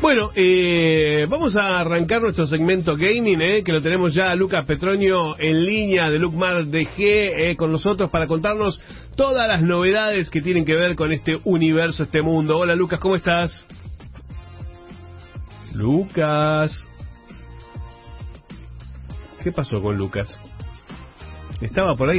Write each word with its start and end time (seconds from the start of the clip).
Bueno, 0.00 0.30
eh, 0.36 1.26
vamos 1.28 1.56
a 1.56 1.80
arrancar 1.80 2.22
nuestro 2.22 2.46
segmento 2.46 2.96
gaming, 2.96 3.42
eh, 3.42 3.64
que 3.64 3.72
lo 3.72 3.82
tenemos 3.82 4.14
ya 4.14 4.30
a 4.30 4.36
Lucas 4.36 4.64
Petronio 4.64 5.36
en 5.40 5.64
línea 5.66 6.08
de 6.08 6.20
Lucmar 6.20 6.66
DG 6.66 6.98
eh, 6.98 7.56
con 7.56 7.72
nosotros 7.72 8.08
para 8.08 8.28
contarnos 8.28 8.80
todas 9.16 9.48
las 9.48 9.60
novedades 9.60 10.30
que 10.30 10.40
tienen 10.40 10.64
que 10.64 10.76
ver 10.76 10.94
con 10.94 11.10
este 11.10 11.40
universo, 11.42 12.04
este 12.04 12.22
mundo. 12.22 12.58
Hola 12.58 12.76
Lucas, 12.76 13.00
¿cómo 13.00 13.16
estás? 13.16 13.66
Lucas. 15.74 16.80
¿Qué 19.42 19.50
pasó 19.50 19.82
con 19.82 19.96
Lucas? 19.96 20.32
Estaba 21.60 21.96
por 21.96 22.08
ahí. 22.08 22.18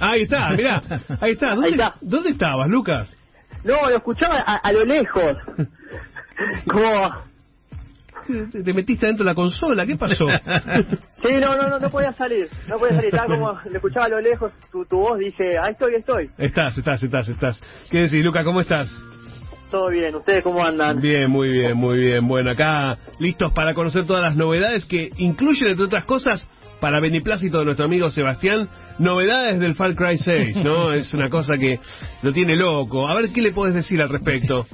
Ah, 0.00 0.12
ahí 0.12 0.22
está, 0.22 0.50
mirá. 0.52 0.82
Ahí 1.20 1.32
está. 1.32 1.50
¿Dónde, 1.54 1.66
Ahí 1.66 1.72
está. 1.72 1.94
¿dóní 2.00 2.28
estabas, 2.30 2.68
Lucas? 2.68 3.12
No, 3.62 3.90
lo 3.90 3.96
escuchaba 3.98 4.36
a, 4.36 4.56
a 4.56 4.72
lo 4.72 4.86
lejos. 4.86 5.36
Como... 6.66 7.30
Te 8.52 8.62
te 8.62 8.74
metiste 8.74 9.06
dentro 9.06 9.24
de 9.24 9.30
la 9.30 9.34
consola, 9.34 9.84
¿qué 9.86 9.96
pasó? 9.96 10.26
Sí, 11.22 11.28
no, 11.38 11.54
no, 11.54 11.68
no, 11.68 11.78
no 11.78 11.90
podía 11.90 12.12
salir. 12.12 12.48
No 12.66 12.78
podía 12.78 12.94
salir. 12.94 13.14
Estaba 13.14 13.26
como... 13.26 13.52
Lo 13.52 13.76
escuchaba 13.76 14.06
a 14.06 14.08
lo 14.08 14.20
lejos 14.20 14.52
tu, 14.72 14.84
tu 14.86 14.98
voz. 14.98 15.18
Dije, 15.18 15.58
ahí 15.62 15.72
estoy, 15.72 15.94
estoy. 15.96 16.28
estás, 16.38 16.78
estás, 16.78 17.02
estás, 17.02 17.28
estás. 17.28 17.60
¿Qué 17.90 18.02
decís, 18.02 18.24
Lucas? 18.24 18.44
¿Cómo 18.44 18.60
estás? 18.60 18.88
Todo 19.70 19.88
bien. 19.90 20.14
¿Ustedes 20.16 20.42
cómo 20.42 20.64
andan? 20.64 21.00
Bien, 21.00 21.30
muy 21.30 21.50
bien, 21.50 21.76
muy 21.76 21.98
bien. 21.98 22.26
Bueno, 22.26 22.50
acá 22.50 22.98
listos 23.18 23.52
para 23.52 23.74
conocer 23.74 24.06
todas 24.06 24.22
las 24.22 24.36
novedades 24.36 24.86
que 24.86 25.10
incluyen, 25.18 25.68
entre 25.68 25.84
otras 25.84 26.04
cosas, 26.04 26.46
para 26.80 27.00
beneplácito 27.00 27.58
de 27.58 27.66
nuestro 27.66 27.84
amigo 27.84 28.10
Sebastián, 28.10 28.68
novedades 28.98 29.60
del 29.60 29.74
Far 29.74 29.94
Cry 29.94 30.18
6, 30.18 30.56
¿no? 30.64 30.92
Es 30.94 31.12
una 31.12 31.28
cosa 31.28 31.58
que 31.58 31.78
lo 32.22 32.32
tiene 32.32 32.56
loco. 32.56 33.08
A 33.08 33.14
ver, 33.14 33.30
¿qué 33.32 33.42
le 33.42 33.52
puedes 33.52 33.74
decir 33.74 34.00
al 34.00 34.08
respecto? 34.08 34.66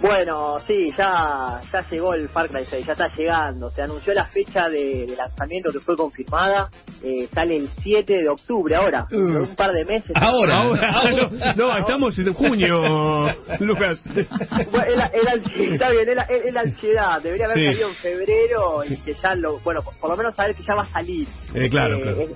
Bueno, 0.00 0.58
sí, 0.66 0.90
ya, 0.96 1.60
ya 1.72 1.84
llegó 1.90 2.14
el 2.14 2.28
Far 2.28 2.48
Cry 2.48 2.64
6, 2.68 2.86
ya 2.86 2.92
está 2.92 3.08
llegando. 3.16 3.70
Se 3.70 3.82
anunció 3.82 4.12
la 4.14 4.26
fecha 4.26 4.68
de, 4.68 5.06
de 5.06 5.16
lanzamiento 5.16 5.72
que 5.72 5.80
fue 5.80 5.96
confirmada. 5.96 6.68
Eh, 7.02 7.28
sale 7.32 7.56
el 7.56 7.68
7 7.82 8.12
de 8.22 8.28
octubre, 8.28 8.74
ahora, 8.76 9.06
Mm. 9.10 9.36
un 9.36 9.56
par 9.56 9.72
de 9.72 9.84
meses. 9.84 10.10
Ahora. 10.14 10.62
Ahora, 10.62 11.10
no, 11.10 11.54
no, 11.54 11.76
estamos 11.78 12.18
en 12.18 12.32
junio, 12.34 12.80
Lucas. 13.60 13.98
Bueno, 14.70 15.04
ansiedad, 15.12 15.34
está 15.72 15.90
bien, 15.90 16.08
es 16.08 16.14
la, 16.16 16.22
es 16.22 16.52
la 16.54 16.60
ansiedad. 16.60 17.22
Debería 17.22 17.46
haber 17.46 17.58
Sí. 17.58 17.64
salido 17.66 17.88
en 17.88 17.94
febrero 17.96 18.84
y 18.88 18.96
que 18.98 19.14
ya 19.22 19.34
lo, 19.34 19.58
bueno, 19.60 19.82
por, 19.82 19.96
por 19.98 20.10
lo 20.10 20.16
menos 20.16 20.34
saber 20.34 20.54
que 20.54 20.62
ya 20.62 20.74
va 20.74 20.82
a 20.82 20.88
salir. 20.88 21.26
Eh, 21.54 21.68
claro, 21.70 21.96
Eh, 21.98 22.02
claro. 22.02 22.20
Es, 22.20 22.30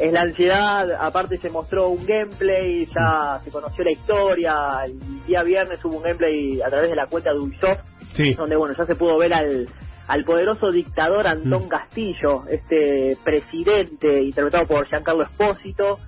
es 0.00 0.12
la 0.12 0.22
ansiedad, 0.22 0.88
aparte 1.00 1.38
se 1.38 1.50
mostró 1.50 1.88
un 1.88 2.04
gameplay, 2.06 2.86
ya 2.86 3.40
se 3.44 3.50
conoció 3.50 3.84
la 3.84 3.90
historia. 3.92 4.56
El 4.86 5.24
día 5.26 5.42
viernes 5.42 5.84
hubo 5.84 5.96
un 5.96 6.02
gameplay 6.02 6.59
a 6.64 6.68
través 6.68 6.90
de 6.90 6.96
la 6.96 7.06
cuenta 7.06 7.32
de 7.32 7.38
Ubisoft, 7.38 7.80
Sí, 8.14 8.34
donde 8.34 8.56
bueno, 8.56 8.74
ya 8.76 8.84
se 8.86 8.96
pudo 8.96 9.18
ver 9.18 9.32
al, 9.32 9.68
al 10.08 10.24
poderoso 10.24 10.72
dictador 10.72 11.26
Antón 11.26 11.66
Mm. 11.66 11.68
Castillo, 11.68 12.42
este 12.48 13.16
presidente 13.22 14.22
interpretado 14.22 14.66
por 14.66 14.86
Giancarlo 14.86 15.24
Espósito, 15.24 15.98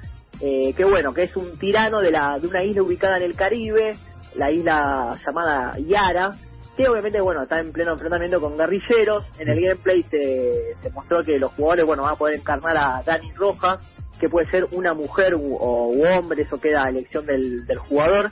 eh, 0.40 0.72
que 0.74 0.84
bueno, 0.84 1.14
que 1.14 1.24
es 1.24 1.36
un 1.36 1.56
tirano 1.58 2.00
de, 2.00 2.10
la, 2.10 2.38
de 2.40 2.48
una 2.48 2.64
isla 2.64 2.82
ubicada 2.82 3.16
en 3.18 3.22
el 3.22 3.34
Caribe, 3.34 3.92
la 4.34 4.50
isla 4.50 5.16
llamada 5.24 5.76
Yara, 5.78 6.32
que 6.76 6.88
obviamente 6.88 7.20
bueno 7.20 7.42
está 7.42 7.60
en 7.60 7.70
pleno 7.70 7.92
enfrentamiento 7.92 8.40
con 8.40 8.56
guerrilleros. 8.56 9.24
En 9.38 9.48
el 9.48 9.60
gameplay 9.60 10.02
se, 10.10 10.74
se 10.82 10.90
mostró 10.90 11.22
que 11.22 11.38
los 11.38 11.52
jugadores 11.52 11.84
bueno 11.84 12.02
van 12.02 12.14
a 12.14 12.16
poder 12.16 12.36
encarnar 12.40 12.76
a 12.76 13.02
Dani 13.04 13.30
Rojas, 13.34 13.78
que 14.22 14.28
puede 14.28 14.48
ser 14.52 14.68
una 14.70 14.94
mujer 14.94 15.34
u, 15.34 15.56
o 15.56 15.88
u 15.88 16.06
hombre, 16.06 16.42
eso 16.42 16.60
queda 16.60 16.84
a 16.84 16.90
elección 16.90 17.26
del, 17.26 17.66
del 17.66 17.78
jugador. 17.78 18.30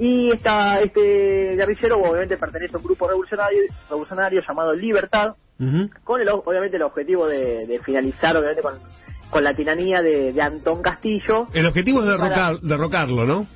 Y 0.00 0.32
esta, 0.32 0.80
este 0.80 1.54
guerrillero 1.54 2.00
obviamente 2.00 2.36
pertenece 2.36 2.74
a 2.74 2.78
un 2.78 2.82
grupo 2.84 3.06
revolucionario, 3.06 3.60
revolucionario 3.88 4.40
llamado 4.46 4.72
Libertad, 4.74 5.36
con 6.02 6.20
el, 6.20 6.28
obviamente 6.28 6.76
el 6.76 6.82
objetivo 6.82 7.28
de, 7.28 7.68
de 7.68 7.78
finalizar 7.84 8.36
obviamente 8.36 8.62
con, 8.62 8.74
con 9.30 9.44
la 9.44 9.54
tiranía 9.54 10.02
de, 10.02 10.32
de 10.32 10.42
Antón 10.42 10.82
Castillo. 10.82 11.46
El 11.54 11.66
objetivo 11.66 12.00
es 12.02 12.06
Para- 12.18 12.18
derrocar, 12.50 12.60
derrocarlo, 12.60 13.24
¿no? 13.24 13.46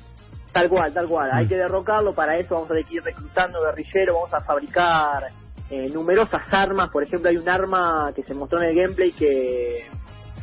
Tal 0.53 0.69
cual, 0.69 0.93
tal 0.93 1.07
cual. 1.07 1.31
Mm. 1.33 1.35
Hay 1.35 1.47
que 1.47 1.57
derrocarlo. 1.57 2.13
Para 2.13 2.37
eso 2.37 2.55
vamos 2.55 2.67
a 2.69 2.75
tener 2.75 2.85
que 2.85 2.95
ir 2.95 3.03
reclutando 3.03 3.59
guerrilleros. 3.61 4.15
Vamos 4.15 4.33
a 4.33 4.41
fabricar 4.41 5.23
eh, 5.69 5.89
numerosas 5.93 6.43
armas. 6.49 6.89
Por 6.91 7.03
ejemplo, 7.03 7.29
hay 7.29 7.35
un 7.35 7.49
arma 7.49 8.11
que 8.15 8.23
se 8.23 8.33
mostró 8.35 8.61
en 8.61 8.69
el 8.69 8.75
gameplay 8.75 9.11
que 9.11 9.85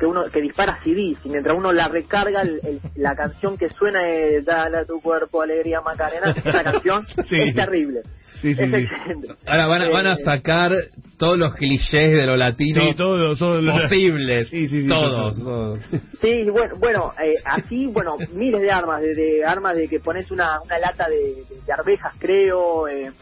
que 0.00 0.06
uno 0.06 0.22
que 0.32 0.40
dispara 0.40 0.78
CDs 0.82 1.18
y 1.24 1.28
mientras 1.28 1.54
uno 1.56 1.72
la 1.72 1.86
recarga 1.88 2.40
el- 2.42 2.60
el- 2.64 2.80
la 2.96 3.14
canción 3.14 3.56
que 3.58 3.68
suena 3.68 4.08
es 4.08 4.44
Dale 4.44 4.78
a 4.78 4.84
tu 4.86 5.00
cuerpo 5.00 5.42
alegría 5.42 5.80
Macarena 5.82 6.30
esa 6.44 6.62
canción 6.64 7.06
Sí. 7.26 7.36
es 7.36 7.54
terrible 7.54 8.00
Sí, 8.40 8.54
sí, 8.54 8.62
es 8.64 8.70
sí. 8.70 8.76
excelente 8.76 9.28
Ahora 9.46 9.66
van 9.66 9.82
a, 9.82 9.88
van 9.90 10.06
a 10.06 10.12
Eh, 10.14 10.24
sacar 10.24 10.72
todos 11.18 11.36
los 11.38 11.54
clichés 11.54 12.12
de 12.16 12.24
lo 12.26 12.36
latino 12.38 12.82
Sí, 12.82 12.94
todos 12.96 13.38
todo, 13.38 13.60
lo- 13.60 13.72
posibles. 13.72 14.48
Sí, 14.48 14.66
sí, 14.68 14.82
sí, 14.84 14.88
todos. 14.88 15.36
sí. 15.36 15.42
todos. 15.44 15.80
Sí, 16.22 16.50
bueno, 16.50 16.74
bueno 16.78 17.12
eh, 17.22 17.34
así, 17.44 17.86
bueno, 17.88 18.16
miles 18.32 18.62
de 18.62 18.70
armas, 18.70 19.02
desde 19.02 19.44
armas 19.44 19.76
de 19.76 19.86
que 19.88 20.00
pones 20.00 20.30
una, 20.30 20.58
una 20.64 20.78
lata 20.78 21.06
de, 21.10 21.16
de- 21.16 21.60
de 21.66 21.72
arvejas, 21.72 22.14
creo, 22.18 22.88
eh, 22.88 23.12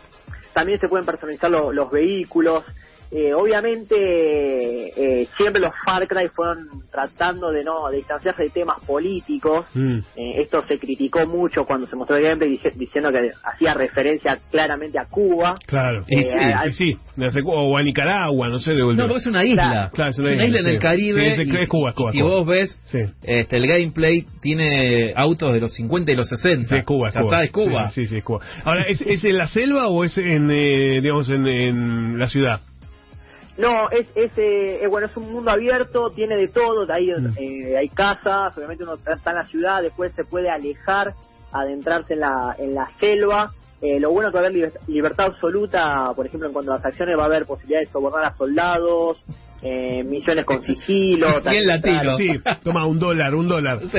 también 0.54 0.78
se 0.78 0.86
pueden 0.88 1.04
personalizar 1.04 1.50
lo- 1.50 1.72
los 1.72 1.90
vehículos. 1.90 2.62
Eh, 3.10 3.32
obviamente, 3.32 5.22
eh, 5.22 5.28
siempre 5.36 5.60
los 5.62 5.72
Far 5.84 6.06
Cry 6.06 6.28
fueron 6.28 6.68
tratando 6.90 7.50
de 7.50 7.64
no 7.64 7.88
de 7.90 7.98
distanciarse 7.98 8.44
de 8.44 8.50
temas 8.50 8.84
políticos. 8.84 9.66
Mm. 9.74 9.98
Eh, 10.16 10.42
esto 10.42 10.62
se 10.66 10.78
criticó 10.78 11.26
mucho 11.26 11.64
cuando 11.64 11.86
se 11.86 11.96
mostró 11.96 12.16
el 12.16 12.24
gameplay 12.24 12.50
dice- 12.50 12.72
diciendo 12.76 13.10
que 13.10 13.30
hacía 13.44 13.74
referencia 13.74 14.38
claramente 14.50 14.98
a 14.98 15.06
Cuba. 15.06 15.54
Claro. 15.66 16.04
Y 16.06 16.18
Eh, 16.20 16.24
sí, 16.24 16.38
al- 16.54 16.68
Y 16.68 16.72
sí, 16.72 16.96
me 17.16 17.26
hace- 17.26 17.40
o 17.44 17.76
a 17.76 17.82
Nicaragua, 17.82 18.48
no 18.48 18.58
sé, 18.58 18.72
de. 18.72 18.82
No, 18.82 18.94
porque 19.06 19.14
es 19.16 19.26
una 19.26 19.44
isla. 19.44 19.90
Claro, 19.94 20.10
es 20.10 20.18
una, 20.18 20.32
isla, 20.32 20.58
en 20.58 20.64
sí. 20.64 20.70
el 20.70 20.78
Caribe. 20.78 21.20
Sí, 21.36 21.40
es, 21.42 21.48
y- 21.48 21.56
es 21.56 21.68
Cuba, 21.68 21.94
y 21.96 22.12
si 22.12 22.20
Cuba. 22.20 22.30
vos 22.30 22.46
ves, 22.46 22.80
Sí. 22.86 22.98
este, 23.22 23.56
el 23.56 23.66
gameplay 23.66 24.24
tiene 24.42 25.12
autos 25.16 25.52
de 25.52 25.60
los 25.60 25.72
50 25.74 26.12
y 26.12 26.16
los 26.16 26.28
60. 26.28 26.68
Sí, 26.68 26.74
es 26.80 26.84
Cuba, 26.84 27.08
es 27.08 27.14
Cuba. 27.14 27.46
Cuba. 27.52 27.88
Sí, 27.88 28.02
sí, 28.02 28.06
sí, 28.08 28.16
es 28.18 28.24
Cuba. 28.24 28.40
Ahora, 28.64 28.82
¿es, 28.82 29.00
es 29.00 29.24
en 29.24 29.38
la 29.38 29.48
selva 29.48 29.88
o 29.88 30.04
es 30.04 30.16
en, 30.18 30.50
eh, 30.50 31.00
digamos, 31.00 31.28
en, 31.30 31.46
en 31.48 32.18
la 32.18 32.28
ciudad? 32.28 32.60
No, 33.58 33.90
es, 33.90 34.06
es, 34.14 34.30
eh, 34.36 34.80
es, 34.82 34.88
bueno, 34.88 35.08
es 35.08 35.16
un 35.16 35.32
mundo 35.32 35.50
abierto, 35.50 36.10
tiene 36.10 36.36
de 36.36 36.48
todo, 36.48 36.86
hay, 36.92 37.08
Mm. 37.08 37.34
eh, 37.38 37.76
hay 37.76 37.88
casas, 37.88 38.56
obviamente 38.56 38.84
uno 38.84 38.94
está 38.94 39.30
en 39.30 39.36
la 39.36 39.46
ciudad, 39.48 39.82
después 39.82 40.12
se 40.14 40.24
puede 40.24 40.48
alejar, 40.48 41.12
adentrarse 41.52 42.14
en 42.14 42.20
la, 42.20 42.54
en 42.58 42.74
la 42.74 42.88
selva. 43.00 43.52
Eh, 43.80 44.00
lo 44.00 44.10
bueno 44.10 44.28
es 44.28 44.32
que 44.32 44.38
va 44.40 44.44
a 44.44 44.48
haber 44.48 44.58
liber- 44.60 44.78
libertad 44.88 45.26
absoluta, 45.26 46.12
por 46.14 46.26
ejemplo, 46.26 46.46
en 46.48 46.52
cuanto 46.52 46.72
a 46.72 46.76
las 46.76 46.84
acciones 46.86 47.16
va 47.18 47.22
a 47.22 47.26
haber 47.26 47.46
posibilidad 47.46 47.80
de 47.80 47.86
sobornar 47.86 48.24
a 48.24 48.36
soldados, 48.36 49.18
eh, 49.62 50.04
misiones 50.04 50.44
con 50.44 50.62
sigilo. 50.62 51.40
Bien 51.40 51.66
latino. 51.66 52.16
Sí, 52.16 52.28
toma 52.62 52.86
un 52.86 52.98
dólar, 53.00 53.34
un 53.34 53.48
dólar. 53.48 53.80
Sí. 53.90 53.98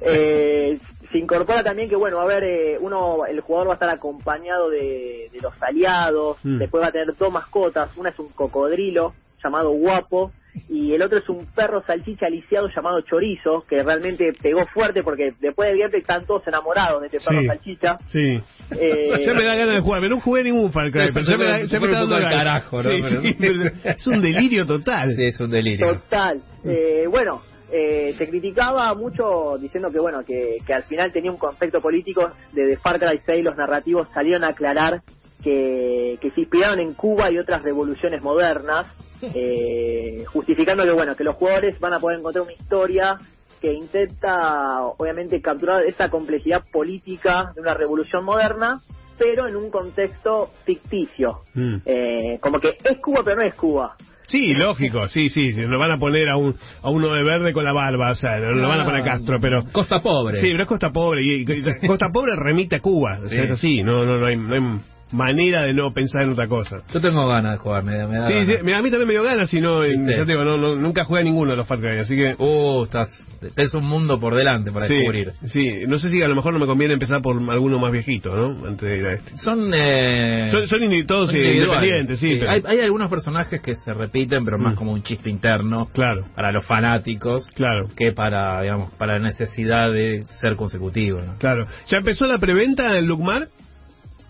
Eh, 0.00 0.78
se 1.16 1.22
incorpora 1.22 1.62
también 1.62 1.88
que 1.88 1.96
bueno 1.96 2.16
va 2.16 2.22
a 2.22 2.26
haber 2.26 2.44
eh, 2.44 2.78
uno 2.80 3.24
el 3.28 3.40
jugador 3.40 3.68
va 3.68 3.72
a 3.72 3.74
estar 3.74 3.88
acompañado 3.88 4.68
de, 4.70 5.28
de 5.32 5.40
los 5.40 5.54
aliados 5.62 6.36
Mm. 6.44 6.58
después 6.58 6.82
va 6.82 6.88
a 6.88 6.92
tener 6.92 7.08
dos 7.16 7.32
mascotas 7.32 7.90
una 7.96 8.10
es 8.10 8.18
un 8.18 8.28
cocodrilo 8.30 9.14
llamado 9.42 9.70
guapo 9.70 10.32
y 10.70 10.94
el 10.94 11.02
otro 11.02 11.18
es 11.18 11.28
un 11.28 11.44
perro 11.54 11.82
salchicha 11.82 12.28
lisiado 12.30 12.68
llamado 12.74 13.00
chorizo 13.02 13.62
que 13.68 13.82
realmente 13.82 14.32
pegó 14.42 14.64
fuerte 14.66 15.02
porque 15.02 15.32
después 15.40 15.68
del 15.68 15.78
gameplay 15.78 16.00
están 16.00 16.24
todos 16.24 16.46
enamorados 16.48 17.00
de 17.02 17.06
este 17.08 17.18
perro 17.20 17.40
Sí. 17.42 17.46
salchicha 17.46 17.98
Sí. 18.08 18.40
Eh, 18.80 19.22
ya 19.24 19.34
me 19.34 19.44
da 19.44 19.54
ganas 19.54 19.74
de 19.76 19.80
jugar, 19.82 20.00
pero 20.00 20.14
no 20.16 20.20
jugué 20.22 20.42
ningún 20.44 20.72
Far 20.72 20.90
Cry, 20.90 21.06
Sí, 21.08 21.10
pero 21.14 21.26
ya 21.26 21.36
me, 21.38 21.44
da- 21.44 21.62
ya 21.64 21.78
me 21.78 21.86
está 21.86 21.98
dando 22.00 22.16
carajo, 22.20 22.82
¿no? 22.82 22.90
Sí, 22.90 22.98
Pero- 23.02 23.22
sí, 23.22 23.36
pero 23.38 23.54
es 23.84 24.06
un 24.06 24.22
delirio 24.22 24.66
total. 24.66 25.14
Sí, 25.14 25.24
es 25.24 25.38
un 25.40 25.50
delirio. 25.50 25.92
Total. 25.94 26.40
Eh, 26.64 27.04
bueno, 27.08 27.42
eh, 27.70 28.14
se 28.16 28.28
criticaba 28.28 28.94
mucho 28.94 29.58
diciendo 29.58 29.90
que 29.90 29.98
bueno 29.98 30.24
que, 30.24 30.58
que 30.64 30.72
al 30.72 30.84
final 30.84 31.12
tenía 31.12 31.32
un 31.32 31.36
concepto 31.38 31.80
político 31.80 32.30
de, 32.52 32.64
de 32.64 32.76
Far 32.76 32.98
Cry 32.98 33.20
6 33.26 33.44
los 33.44 33.56
narrativos 33.56 34.08
salieron 34.14 34.44
a 34.44 34.48
aclarar 34.48 35.02
que, 35.42 36.18
que 36.20 36.30
se 36.30 36.42
inspiraron 36.42 36.78
en 36.78 36.94
Cuba 36.94 37.30
y 37.30 37.38
otras 37.38 37.62
revoluciones 37.62 38.22
modernas 38.22 38.86
eh, 39.22 40.24
justificando 40.26 40.84
que 40.84 40.92
bueno 40.92 41.16
que 41.16 41.24
los 41.24 41.36
jugadores 41.36 41.78
van 41.80 41.94
a 41.94 42.00
poder 42.00 42.20
encontrar 42.20 42.44
una 42.44 42.52
historia 42.52 43.18
que 43.60 43.72
intenta 43.72 44.84
obviamente 44.98 45.40
capturar 45.40 45.82
esa 45.84 46.08
complejidad 46.08 46.62
política 46.70 47.50
de 47.54 47.62
una 47.62 47.74
revolución 47.74 48.24
moderna 48.24 48.80
pero 49.18 49.48
en 49.48 49.56
un 49.56 49.70
contexto 49.70 50.50
ficticio 50.64 51.40
Mm. 51.54 51.76
Eh, 51.86 52.38
como 52.40 52.60
que 52.60 52.76
es 52.84 52.98
Cuba 53.02 53.22
pero 53.24 53.40
no 53.40 53.46
es 53.46 53.54
Cuba 53.54 53.96
Sí, 54.28 54.54
lógico, 54.54 55.06
sí, 55.08 55.28
sí, 55.30 55.52
sí, 55.52 55.62
lo 55.62 55.78
van 55.78 55.92
a 55.92 55.98
poner 55.98 56.28
a, 56.28 56.36
un, 56.36 56.56
a 56.82 56.90
uno 56.90 57.12
de 57.14 57.22
verde 57.22 57.52
con 57.52 57.64
la 57.64 57.72
barba, 57.72 58.10
o 58.10 58.14
sea, 58.16 58.38
no 58.40 58.52
lo 58.52 58.68
van 58.68 58.80
a 58.80 58.84
poner 58.84 59.02
a 59.02 59.04
Castro, 59.04 59.38
pero... 59.40 59.64
Costa 59.70 60.00
pobre. 60.00 60.40
Sí, 60.40 60.48
pero 60.50 60.62
es 60.64 60.68
Costa 60.68 60.92
Pobre, 60.92 61.22
y, 61.22 61.44
y 61.48 61.86
Costa 61.86 62.10
Pobre 62.12 62.32
remite 62.34 62.76
a 62.76 62.80
Cuba, 62.80 63.18
o 63.18 63.28
sea, 63.28 63.30
Sí. 63.30 63.36
es 63.38 63.50
así, 63.52 63.82
no, 63.82 64.04
no, 64.04 64.18
no 64.18 64.26
hay... 64.26 64.36
No 64.36 64.54
hay 64.54 64.80
manera 65.12 65.62
de 65.62 65.72
no 65.72 65.92
pensar 65.92 66.22
en 66.22 66.30
otra 66.30 66.48
cosa. 66.48 66.82
Yo 66.92 67.00
tengo 67.00 67.26
ganas 67.28 67.52
de 67.52 67.58
jugar, 67.58 67.84
me, 67.84 67.96
da- 67.96 68.08
me 68.08 68.18
da 68.18 68.26
Sí, 68.26 68.32
ganas. 68.34 68.46
sí, 68.48 68.72
a 68.72 68.82
mí 68.82 68.90
también 68.90 69.06
me 69.06 69.12
dio 69.14 69.22
ganas, 69.22 69.48
si 69.48 69.60
no, 69.60 69.84
en- 69.84 70.04
¿Viste? 70.04 70.20
ya 70.20 70.26
te 70.26 70.32
digo, 70.32 70.44
no, 70.44 70.56
no- 70.56 70.74
nunca 70.74 71.04
jugué 71.04 71.20
a 71.20 71.24
ninguno 71.24 71.52
de 71.52 71.56
los 71.56 71.66
Far 71.66 71.78
Cry, 71.78 71.98
así 71.98 72.16
que... 72.16 72.34
Uh, 72.38 72.84
estás, 72.84 73.08
es 73.56 73.74
un 73.74 73.84
mundo 73.84 74.18
por 74.18 74.34
delante 74.34 74.72
para 74.72 74.86
Sí, 74.86 74.94
descubrir. 74.94 75.32
sí, 75.46 75.84
no 75.86 75.98
sé 75.98 76.08
si 76.08 76.22
a 76.22 76.28
lo 76.28 76.34
mejor 76.34 76.52
no 76.54 76.58
me 76.58 76.66
conviene 76.66 76.94
empezar 76.94 77.22
por 77.22 77.36
alguno 77.50 77.78
más 77.78 77.92
viejito, 77.92 78.34
¿no? 78.34 78.66
Antes 78.66 78.80
de 78.88 78.96
ir 78.96 79.06
a 79.06 79.12
este. 79.14 79.36
Son, 79.38 79.70
eh, 79.72 80.48
Son, 80.50 80.66
son 80.66 80.80
todos 81.06 81.30
son 81.30 81.36
eh, 81.36 81.54
independientes, 81.54 82.18
sí, 82.18 82.36
pero- 82.40 82.50
Hay, 82.50 82.62
hay 82.66 82.80
algunos 82.80 83.08
personajes 83.08 83.60
que 83.60 83.74
se 83.76 83.92
repiten, 83.94 84.44
pero 84.44 84.58
más 84.58 84.74
Mm. 84.74 84.76
como 84.76 84.92
un 84.92 85.02
chiste 85.02 85.30
interno 85.30 85.88
Claro, 85.92 86.24
para 86.34 86.50
los 86.50 86.66
fanáticos 86.66 87.46
claro, 87.54 87.88
que 87.96 88.12
para, 88.12 88.60
digamos, 88.62 88.92
para 88.94 89.18
la 89.18 89.28
necesidad 89.28 89.92
de 89.92 90.22
ser 90.40 90.56
consecutivo. 90.56 91.20
¿no? 91.24 91.36
claro. 91.38 91.66
¿Ya 91.88 91.98
empezó 91.98 92.24
la 92.24 92.38
preventa 92.38 92.98
en 92.98 93.06
Lucmar? 93.06 93.46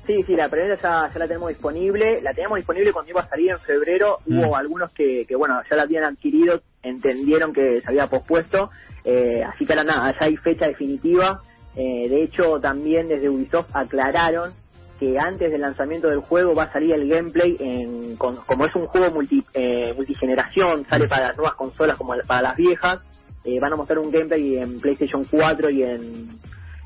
Sí, 0.06 0.22
sí, 0.24 0.34
la 0.36 0.48
preventa 0.48 0.80
ya, 0.80 1.12
ya 1.12 1.18
la 1.18 1.26
tenemos 1.26 1.48
disponible. 1.48 2.20
La 2.22 2.32
teníamos 2.32 2.56
disponible 2.58 2.92
cuando 2.92 3.10
iba 3.10 3.22
a 3.22 3.28
salir 3.28 3.50
en 3.50 3.58
febrero. 3.60 4.18
Mm. 4.26 4.38
Hubo 4.38 4.56
algunos 4.56 4.92
que, 4.92 5.24
que, 5.26 5.34
bueno, 5.34 5.60
ya 5.68 5.76
la 5.76 5.82
habían 5.82 6.04
adquirido, 6.04 6.60
entendieron 6.82 7.52
que 7.52 7.80
se 7.80 7.88
había 7.88 8.06
pospuesto. 8.08 8.70
Eh, 9.04 9.42
así 9.42 9.66
que 9.66 9.72
ahora 9.72 9.84
nada, 9.84 10.14
ya 10.18 10.26
hay 10.26 10.36
fecha 10.36 10.66
definitiva. 10.68 11.40
Eh, 11.74 12.08
de 12.08 12.22
hecho, 12.22 12.58
también 12.60 13.08
desde 13.08 13.28
Ubisoft 13.28 13.68
aclararon 13.74 14.52
que 15.00 15.18
antes 15.18 15.52
del 15.52 15.60
lanzamiento 15.60 16.08
del 16.08 16.20
juego 16.20 16.54
va 16.54 16.64
a 16.64 16.72
salir 16.72 16.94
el 16.94 17.06
gameplay 17.08 17.54
en, 17.60 18.16
con- 18.16 18.36
como 18.46 18.64
es 18.64 18.74
un 18.74 18.86
juego 18.86 19.10
multi, 19.10 19.44
eh, 19.52 19.92
multigeneración, 19.94 20.86
sale 20.88 21.06
para 21.06 21.28
las 21.28 21.36
nuevas 21.36 21.54
consolas 21.54 21.96
como 21.98 22.14
para 22.26 22.40
las 22.40 22.56
viejas, 22.56 23.00
eh, 23.44 23.60
van 23.60 23.74
a 23.74 23.76
mostrar 23.76 23.98
un 23.98 24.10
gameplay 24.10 24.56
en 24.56 24.80
PlayStation 24.80 25.24
4 25.30 25.68
y 25.68 25.82
en 25.82 26.28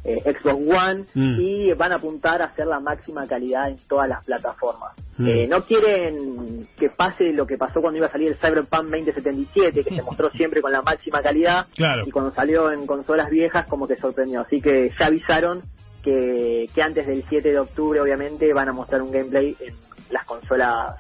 eh, 0.05 0.19
Xbox 0.25 0.55
One 0.67 1.05
Mm. 1.15 1.41
y 1.41 1.73
van 1.75 1.93
a 1.93 1.97
apuntar 1.97 2.41
a 2.43 2.47
hacer 2.47 2.67
la 2.67 2.81
máxima 2.81 3.27
calidad 3.27 3.69
en 3.69 3.77
todas 3.89 4.09
las 4.09 4.25
plataformas. 4.25 4.93
Mm. 5.19 5.29
Eh, 5.29 5.47
no 5.47 5.65
quieren 5.67 6.67
que 6.79 6.89
pase 6.91 7.33
lo 7.33 7.47
que 7.47 7.59
pasó 7.59 7.81
cuando 7.81 7.99
iba 7.99 8.07
a 8.07 8.11
salir 8.13 8.29
el 8.29 8.37
Cyberpunk 8.37 8.85
2077, 8.91 9.83
que 9.85 9.95
se 9.97 10.03
mostró 10.03 10.31
siempre 10.31 10.63
con 10.63 10.73
la 10.73 10.83
máxima 10.83 11.21
calidad 11.23 11.67
Claro. 11.75 12.05
y 12.07 12.11
cuando 12.11 12.31
salió 12.33 12.73
en 12.73 12.87
consolas 12.87 13.29
viejas 13.31 13.67
como 13.69 13.87
que 13.87 13.97
sorprendió. 13.97 14.41
Así 14.41 14.61
que 14.61 14.91
ya 14.99 15.07
avisaron 15.07 15.61
que, 16.03 16.67
que 16.75 16.83
antes 16.83 17.07
del 17.07 17.23
7 17.29 17.51
de 17.51 17.59
octubre 17.59 18.01
obviamente 18.01 18.53
van 18.55 18.69
a 18.71 18.73
mostrar 18.73 19.03
un 19.03 19.11
gameplay 19.13 19.55
en 19.61 19.75
las 20.11 20.25
consolas 20.25 20.95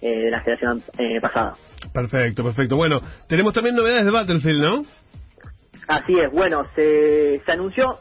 eh, 0.00 0.16
de 0.24 0.30
la 0.30 0.40
generación 0.40 0.82
eh, 0.98 1.20
pasada. 1.20 1.56
Perfecto, 1.92 2.42
perfecto. 2.42 2.76
Bueno, 2.76 3.00
tenemos 3.28 3.52
también 3.52 3.76
novedades 3.76 4.04
de 4.06 4.10
Battlefield, 4.10 4.62
¿no? 4.62 4.82
Así 5.88 6.14
es, 6.18 6.32
bueno, 6.32 6.64
se, 6.74 7.40
se 7.44 7.52
anunció 7.52 7.98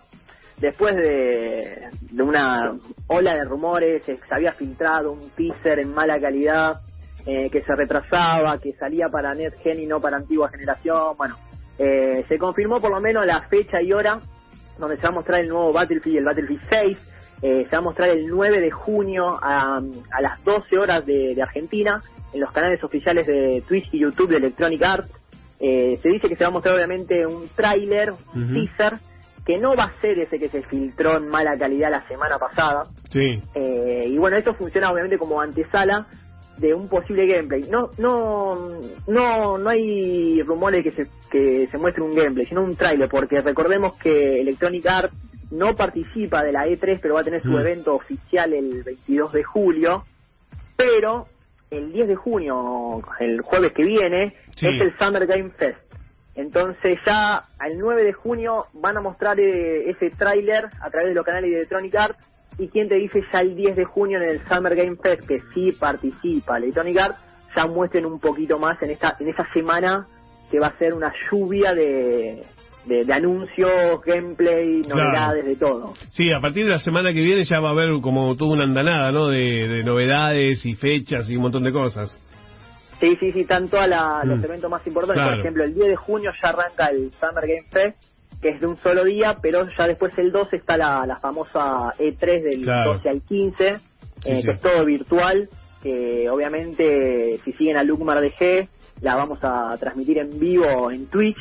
después 0.60 0.96
de, 0.96 1.90
de 2.02 2.24
una 2.24 2.78
ola 3.08 3.36
de 3.36 3.46
rumores, 3.46 4.04
se, 4.06 4.18
había 4.32 4.54
filtrado 4.54 5.12
un 5.12 5.30
teaser 5.32 5.80
en 5.80 5.94
mala 5.94 6.20
calidad, 6.20 6.82
eh, 7.26 7.50
que 7.50 7.62
se 7.62 7.76
retrasaba, 7.76 8.60
que 8.60 8.74
salía 8.74 9.08
para 9.10 9.34
Net 9.34 9.56
Gen 9.64 9.80
y 9.80 9.86
no 9.86 10.00
para 10.00 10.18
antigua 10.18 10.50
generación, 10.50 11.16
bueno, 11.18 11.36
eh, 11.78 12.24
se 12.28 12.38
confirmó 12.38 12.80
por 12.80 12.92
lo 12.92 13.02
menos 13.02 13.26
la 13.26 13.48
fecha 13.50 13.82
y 13.82 13.92
hora 13.92 14.20
donde 14.78 14.98
se 14.98 15.04
va 15.04 15.10
a 15.10 15.14
mostrar 15.14 15.42
el 15.42 15.50
nuevo 15.50 15.72
Battlefield, 15.74 16.18
el 16.18 16.26
Battlefield 16.26 16.62
6, 16.70 16.98
eh, 17.42 17.66
se 17.66 17.72
va 17.72 17.78
a 17.78 17.82
mostrar 17.82 18.10
el 18.10 18.28
9 18.28 18.60
de 18.60 18.72
junio 18.72 19.38
a, 19.42 19.78
a 19.78 20.22
las 20.22 20.44
12 20.44 20.78
horas 20.78 21.06
de, 21.06 21.34
de 21.36 21.42
Argentina 21.42 22.02
en 22.34 22.42
los 22.42 22.52
canales 22.52 22.84
oficiales 22.84 23.26
de 23.26 23.64
Twitch 23.68 23.88
y 23.94 24.00
YouTube 24.00 24.30
de 24.30 24.38
Electronic 24.38 24.82
Arts. 24.84 25.12
Eh, 25.60 25.98
se 26.02 26.10
dice 26.10 26.28
que 26.28 26.36
se 26.36 26.44
va 26.44 26.50
a 26.50 26.54
mostrar 26.54 26.76
obviamente 26.76 27.26
un 27.26 27.48
tráiler, 27.56 28.12
un 28.12 28.54
teaser, 28.54 29.00
que 29.46 29.58
no 29.60 29.76
va 29.76 29.86
a 29.86 30.02
ser 30.02 30.18
ese 30.20 30.40
que 30.40 30.50
se 30.50 30.64
filtró 30.64 31.18
en 31.18 31.28
mala 31.28 31.58
calidad 31.58 31.92
la 31.92 32.08
semana 32.08 32.38
pasada. 32.40 32.86
Sí. 33.12 33.42
Eh, 33.54 34.06
y 34.08 34.18
bueno, 34.18 34.38
esto 34.38 34.54
funciona 34.56 34.90
obviamente 34.90 35.18
como 35.20 35.40
antesala 35.40 36.08
de 36.58 36.74
un 36.74 36.88
posible 36.90 37.28
gameplay. 37.28 37.64
No, 37.70 37.90
no, 37.98 38.80
no, 39.08 39.58
no 39.58 39.70
hay 39.70 40.42
rumores 40.42 40.84
que 40.84 40.92
se, 40.92 41.08
que 41.30 41.68
se 41.70 41.78
muestre 41.78 42.02
un 42.02 42.16
gameplay, 42.16 42.46
sino 42.48 42.64
un 42.64 42.76
tráiler, 42.76 43.08
porque 43.10 43.42
recordemos 43.42 43.96
que 43.98 44.40
Electronic 44.42 44.86
Arts 44.88 45.14
no 45.52 45.76
participa 45.76 46.42
de 46.44 46.52
la 46.52 46.66
E3, 46.66 46.98
pero 47.02 47.14
va 47.14 47.20
a 47.22 47.24
tener 47.24 47.42
su 47.44 47.50
Mm. 47.50 47.60
evento 47.60 47.94
oficial 47.96 48.52
el 48.54 48.82
22 48.84 49.32
de 49.32 49.44
julio, 49.44 50.06
pero 50.76 51.26
el 51.72 51.92
10 51.92 52.08
de 52.08 52.16
junio, 52.16 53.02
el 53.20 53.42
jueves 53.42 53.74
que 53.74 53.84
viene, 53.84 54.34
Sí. 54.56 54.68
es 54.68 54.82
el 54.82 54.98
Summer 54.98 55.26
Game 55.28 55.50
Fest. 55.52 55.78
Entonces 56.36 57.00
ya 57.06 57.44
al 57.60 57.78
9 57.78 58.04
de 58.04 58.14
junio 58.14 58.66
van 58.74 58.98
a 58.98 59.02
mostrar 59.02 59.40
eh, 59.40 59.90
ese 59.90 60.10
tráiler 60.10 60.66
a 60.82 60.90
través 60.90 61.10
de 61.10 61.16
los 61.16 61.26
canales 61.26 61.50
de 61.50 61.58
Electronic 61.58 61.96
Arts 61.96 62.20
y 62.58 62.68
quien 62.70 62.88
te 62.90 62.96
dice 62.96 63.24
ya 63.32 63.40
el 63.40 63.56
10 63.56 63.76
de 63.76 63.86
junio 63.86 64.22
en 64.22 64.30
el 64.30 64.40
Summer 64.48 64.76
Game 64.76 64.98
Fest 65.02 65.26
que 65.28 65.40
sí 65.54 65.72
participa 65.72 66.58
Electronic 66.58 66.98
Arts 66.98 67.20
ya 67.56 67.66
muestren 67.68 68.06
un 68.06 68.20
poquito 68.20 68.60
más 68.60 68.82
en 68.82 68.92
esta 68.92 69.16
en 69.20 69.30
esa 69.30 69.46
semana 69.54 70.08
que 70.52 70.60
va 70.60 70.68
a 70.68 70.78
ser 70.78 70.94
una 70.94 71.12
lluvia 71.32 71.74
de, 71.74 72.44
de, 72.86 73.04
de 73.04 73.14
anuncios, 73.14 74.02
gameplay, 74.06 74.84
Claro. 74.84 75.04
novedades, 75.04 75.46
de 75.46 75.56
todo. 75.56 75.94
Sí, 76.10 76.32
a 76.32 76.40
partir 76.40 76.66
de 76.66 76.72
la 76.72 76.80
semana 76.80 77.14
que 77.14 77.22
viene 77.22 77.44
ya 77.44 77.60
va 77.60 77.70
a 77.70 77.72
haber 77.72 78.00
como 78.02 78.36
toda 78.36 78.54
una 78.54 78.66
andanada, 78.66 79.12
¿no? 79.12 79.28
De, 79.30 79.68
de 79.68 79.84
novedades 79.84 80.64
y 80.66 80.76
fechas 80.76 81.30
y 81.30 81.36
un 81.36 81.42
montón 81.44 81.64
de 81.64 81.72
cosas. 81.72 82.16
Sí, 83.00 83.16
sí, 83.20 83.32
sí, 83.34 83.46
todos 83.46 83.88
la- 83.88 84.22
los 84.24 84.40
Mm. 84.40 84.46
eventos 84.46 84.70
más 84.72 84.86
importantes. 84.88 85.22
Claro. 85.22 85.32
Por 85.32 85.40
ejemplo, 85.40 85.64
el 85.64 85.74
10 85.74 85.88
de 85.90 85.96
junio 85.96 86.32
ya 86.42 86.50
arranca 86.50 86.88
el 86.88 87.12
Summer 87.12 87.46
Game 87.48 87.68
Fest, 87.72 87.98
que 88.42 88.50
es 88.50 88.62
de 88.62 88.68
un 88.68 88.78
solo 88.78 89.04
día, 89.04 89.38
pero 89.42 89.68
ya 89.78 89.88
después 89.88 90.18
el 90.18 90.32
12 90.32 90.58
está 90.58 90.78
la, 90.78 91.06
la 91.06 91.18
famosa 91.18 91.92
E3 92.00 92.42
del 92.44 92.64
Claro. 92.64 92.94
12 92.94 93.10
al 93.10 93.22
15, 93.22 93.68
eh, 93.68 93.80
Sí, 94.24 94.36
sí. 94.38 94.44
que 94.44 94.52
es 94.52 94.62
todo 94.62 94.86
virtual. 94.86 95.50
Que 95.84 96.30
obviamente, 96.32 97.40
si 97.46 97.52
siguen 97.54 97.78
a 97.78 97.84
Lucmar 97.84 98.20
DG, 98.20 98.68
la 99.02 99.16
vamos 99.16 99.40
a 99.44 99.78
transmitir 99.78 100.18
en 100.18 100.40
vivo 100.40 100.90
en 100.90 101.06
Twitch, 101.08 101.38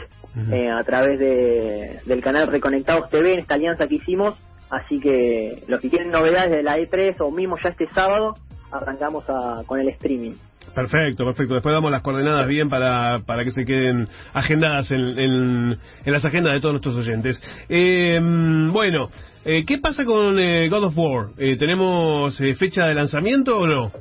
eh, 0.53 0.69
a 0.69 0.83
través 0.85 1.19
de, 1.19 2.01
del 2.05 2.21
canal 2.21 2.49
Reconectados 2.49 3.09
TV, 3.09 3.35
en 3.35 3.39
esta 3.39 3.55
alianza 3.55 3.87
que 3.87 3.95
hicimos. 3.95 4.35
Así 4.71 4.99
que 5.01 5.63
los 5.69 5.81
que 5.81 5.89
quieren 5.89 6.11
novedades 6.11 6.51
de 6.57 6.63
la 6.63 6.77
E3 6.79 7.17
o 7.21 7.31
mismo 7.31 7.57
ya 7.63 7.71
este 7.71 7.89
sábado, 7.91 8.35
arrancamos 8.73 9.25
a- 9.29 9.63
con 9.67 9.79
el 9.81 9.89
streaming. 9.91 10.33
Perfecto, 10.75 11.25
perfecto. 11.25 11.55
Después 11.55 11.73
damos 11.73 11.91
las 11.91 12.03
coordenadas 12.03 12.47
bien 12.49 12.69
para, 12.69 13.21
para 13.25 13.45
que 13.45 13.53
se 13.53 13.65
queden 13.65 14.09
agendadas 14.33 14.91
en, 14.91 15.19
en, 15.19 15.79
en 16.05 16.13
las 16.13 16.25
agendas 16.25 16.53
de 16.55 16.61
todos 16.61 16.73
nuestros 16.75 16.97
oyentes. 16.97 17.41
Eh, 17.69 18.19
bueno, 18.73 19.09
eh, 19.45 19.65
¿qué 19.65 19.79
pasa 19.79 20.05
con 20.05 20.39
eh, 20.39 20.69
God 20.69 20.85
of 20.85 20.95
War? 20.97 21.27
Eh, 21.39 21.57
¿Tenemos 21.57 22.41
eh, 22.41 22.55
fecha 22.57 22.87
de 22.87 22.95
lanzamiento 22.95 23.57
o 23.59 23.67
no? 23.67 23.93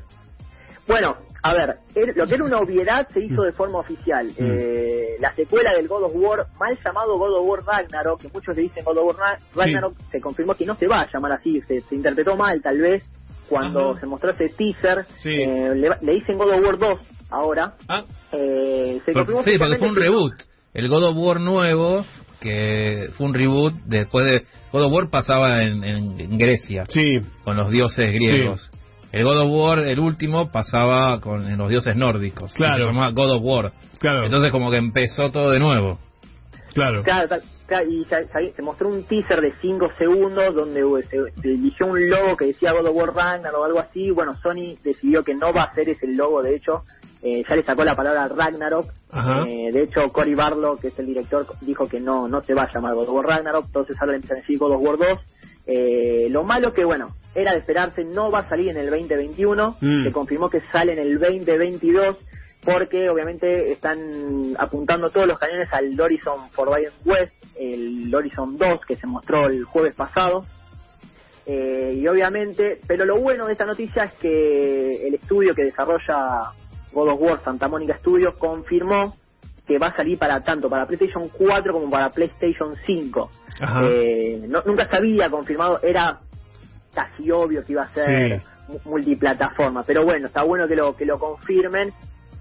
Bueno, 0.88 1.16
a 1.44 1.54
ver, 1.54 1.76
er- 1.96 2.14
lo 2.16 2.26
que 2.26 2.36
era 2.36 2.44
una 2.44 2.60
obviedad 2.60 3.08
se 3.14 3.20
hizo 3.24 3.44
de 3.44 3.52
forma 3.52 3.80
oficial. 3.80 4.28
Mm. 4.28 4.32
Eh, 4.40 5.08
la 5.20 5.34
secuela 5.36 5.74
del 5.76 5.88
God 5.88 6.04
of 6.06 6.14
War, 6.16 6.48
mal 6.60 6.78
llamado 6.84 7.18
God 7.18 7.38
of 7.40 7.48
War 7.48 7.64
Ragnarok, 7.66 8.22
que 8.22 8.30
muchos 8.34 8.56
le 8.56 8.64
dicen 8.64 8.84
God 8.84 8.98
of 8.98 9.06
War 9.06 9.16
Ra- 9.18 9.38
Ragnarok, 9.56 9.94
se 10.12 10.20
confirmó 10.20 10.56
que 10.56 10.66
no 10.66 10.76
se 10.76 10.88
va 10.88 11.02
a 11.02 11.10
llamar 11.14 11.34
así, 11.34 11.62
se, 11.68 11.82
se 11.82 11.96
interpretó 11.96 12.36
mal 12.36 12.62
tal 12.62 12.80
vez 12.80 13.04
cuando 13.50 13.92
Ajá. 13.92 14.00
se 14.00 14.06
mostró 14.06 14.32
ese 14.32 14.50
teaser. 14.50 15.06
Sí. 15.18 15.30
Eh, 15.42 15.76
le, 15.76 15.90
le 16.02 16.14
dicen 16.14 16.38
God 16.38 16.52
of 16.54 16.66
War 16.66 16.78
2 16.78 17.00
ahora. 17.30 17.74
Ah, 17.88 18.04
Eh, 18.32 19.00
se 19.06 19.14
confirmó 19.14 19.44
sí, 19.44 19.58
porque 19.58 19.78
fue 19.78 19.90
un 19.90 19.96
reboot. 19.96 20.34
El 20.74 20.90
God 20.90 21.04
of 21.04 21.16
War 21.18 21.40
nuevo, 21.40 22.04
que 22.42 23.10
fue 23.16 23.28
un 23.28 23.34
reboot 23.34 23.74
después 23.86 24.26
de... 24.26 24.46
God 24.72 24.86
of 24.86 24.92
War 24.94 25.10
pasaba 25.10 25.62
en, 25.64 25.84
en- 25.84 26.20
en 26.20 26.38
Grecia, 26.38 26.84
sí, 26.90 27.20
con 27.44 27.56
los 27.58 27.70
dioses 27.70 28.12
griegos. 28.12 28.72
El 29.12 29.24
God 29.24 29.42
of 29.42 29.50
War, 29.52 29.80
el 29.88 30.00
último, 30.00 30.50
pasaba 30.52 31.22
con 31.22 31.48
en 31.48 31.58
los 31.60 31.70
dioses 31.70 31.96
nórdicos. 31.96 32.52
Claro. 32.56 32.80
Se 32.80 32.92
llamaba 32.92 33.12
God 33.12 33.36
of 33.36 33.42
War. 33.44 33.72
claro, 34.00 34.26
Entonces 34.26 34.52
como 34.52 34.72
que 34.72 34.78
empezó 34.78 35.30
todo 35.30 35.52
de 35.52 35.60
nuevo. 35.60 36.00
Claro. 36.74 37.38
Y 37.90 38.06
se, 38.06 38.62
mostró 38.62 38.90
un 38.90 39.04
teaser 39.04 39.42
de 39.42 39.54
5 39.62 39.92
segundos 39.98 40.54
donde 40.54 40.82
eh, 40.82 41.04
se, 41.10 41.42
se 41.42 41.48
eligió 41.52 41.88
un 41.88 42.10
logo 42.10 42.38
que 42.38 42.46
decía 42.46 42.72
God 42.74 42.88
of 42.88 42.96
War 42.96 43.16
Ragnarok 43.16 43.62
o 43.62 43.64
algo 43.64 43.80
así. 43.80 44.12
Bueno, 44.12 44.34
Sony 44.44 44.78
decidió 44.84 45.24
que 45.24 45.34
no 45.34 45.52
va 45.54 45.64
a 45.64 45.74
ser 45.74 45.90
ese 45.90 46.08
logo, 46.08 46.44
de 46.44 46.56
hecho, 46.56 46.84
eh, 47.24 47.44
ya 47.48 47.56
le 47.56 47.64
sacó 47.64 47.84
la 47.84 47.96
palabra 47.96 48.28
Ragnarok. 48.28 48.92
Eh, 49.48 49.72
de 49.72 49.84
hecho, 49.84 50.10
Cory 50.10 50.36
Barlow, 50.36 50.78
que 50.78 50.90
es 50.90 51.00
el 51.00 51.06
director, 51.06 51.46
dijo 51.62 51.88
que 51.88 52.00
no 52.00 52.28
no 52.28 52.42
se 52.42 52.54
va 52.54 52.64
a 52.64 52.74
llamar 52.74 52.96
God 52.96 53.10
of 53.10 53.16
War 53.16 53.26
Ragnarok, 53.26 53.66
entonces 53.68 53.96
ahora 54.00 54.16
empiezan 54.16 54.38
a 54.38 54.42
decir 54.42 54.60
God 54.60 54.74
of 54.74 54.82
War 54.82 54.98
2. 54.98 55.08
Eh, 55.66 56.28
lo 56.30 56.44
malo 56.44 56.74
que, 56.74 56.84
bueno, 56.84 57.16
era 57.34 57.54
de 57.54 57.60
esperarse, 57.60 58.04
no 58.04 58.30
va 58.30 58.40
a 58.40 58.50
salir 58.50 58.70
en 58.70 58.78
el 58.78 58.90
2021, 58.90 59.78
Mm. 59.80 60.04
se 60.04 60.12
confirmó 60.12 60.50
que 60.50 60.62
sale 60.72 60.94
en 60.94 61.00
el 61.00 61.18
2022 61.18 62.18
porque 62.64 63.10
obviamente 63.10 63.72
están 63.72 64.56
apuntando 64.58 65.10
todos 65.10 65.28
los 65.28 65.38
cañones 65.40 65.68
al 65.74 66.00
Horizon 66.00 66.50
Forbidden 66.52 66.92
West, 67.06 67.34
el 67.56 68.14
Horizon 68.14 68.58
2 68.58 68.82
que 68.88 68.96
se 68.96 69.08
mostró 69.08 69.48
el 69.48 69.64
jueves 69.64 69.96
pasado. 69.96 70.46
Eh, 71.46 71.94
y 72.02 72.08
obviamente, 72.08 72.80
pero 72.88 73.06
lo 73.06 73.20
bueno 73.20 73.46
de 73.48 73.52
esta 73.54 73.66
noticia 73.66 74.04
es 74.06 74.14
que 74.14 75.08
el 75.08 75.16
estudio 75.16 75.54
que 75.54 75.64
desarrolla 75.64 76.52
God 76.94 77.10
of 77.10 77.22
War, 77.22 77.44
Santa 77.44 77.68
Mónica 77.68 77.98
Studios, 77.98 78.36
confirmó 78.38 79.16
que 79.68 79.78
va 79.78 79.88
a 79.88 79.96
salir 79.96 80.18
para 80.18 80.42
tanto 80.42 80.70
para 80.70 80.86
PlayStation 80.86 81.28
4 81.30 81.74
como 81.74 81.90
para 81.90 82.10
PlayStation 82.12 82.76
5. 82.86 83.30
Ajá. 83.60 83.82
Eh, 83.90 84.42
no- 84.48 84.62
nunca 84.66 84.88
se 84.90 84.96
había 84.98 85.30
confirmado, 85.30 85.80
era 85.84 86.20
casi 86.94 87.30
obvio 87.32 87.64
que 87.66 87.74
iba 87.74 87.84
a 87.84 87.94
ser 87.94 88.42
Sí. 88.42 88.78
multiplataforma. 88.86 89.84
Pero 89.84 90.04
bueno, 90.06 90.28
está 90.28 90.44
bueno 90.44 90.68
que 90.68 90.76
lo, 90.76 90.96
que 90.96 91.06
lo 91.06 91.18
confirmen 91.20 91.92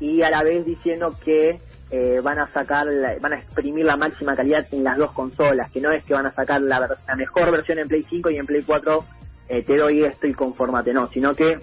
y 0.00 0.22
a 0.22 0.30
la 0.30 0.42
vez 0.42 0.64
diciendo 0.64 1.16
que 1.24 1.60
eh, 1.90 2.20
van 2.22 2.38
a 2.38 2.52
sacar, 2.52 2.86
van 3.20 3.32
a 3.32 3.38
exprimir 3.38 3.84
la 3.84 3.96
máxima 3.96 4.34
calidad 4.34 4.66
en 4.72 4.84
las 4.84 4.96
dos 4.96 5.12
consolas, 5.12 5.70
que 5.70 5.80
no 5.80 5.90
es 5.90 6.04
que 6.04 6.14
van 6.14 6.26
a 6.26 6.32
sacar 6.32 6.60
la, 6.60 6.88
la 7.06 7.16
mejor 7.16 7.50
versión 7.50 7.78
en 7.78 7.88
Play 7.88 8.04
5 8.08 8.30
y 8.30 8.38
en 8.38 8.46
Play 8.46 8.62
4 8.62 9.04
eh, 9.48 9.62
te 9.64 9.76
doy 9.76 10.02
esto 10.02 10.26
y 10.26 10.32
conformate, 10.32 10.92
no, 10.92 11.08
sino 11.08 11.34
que 11.34 11.58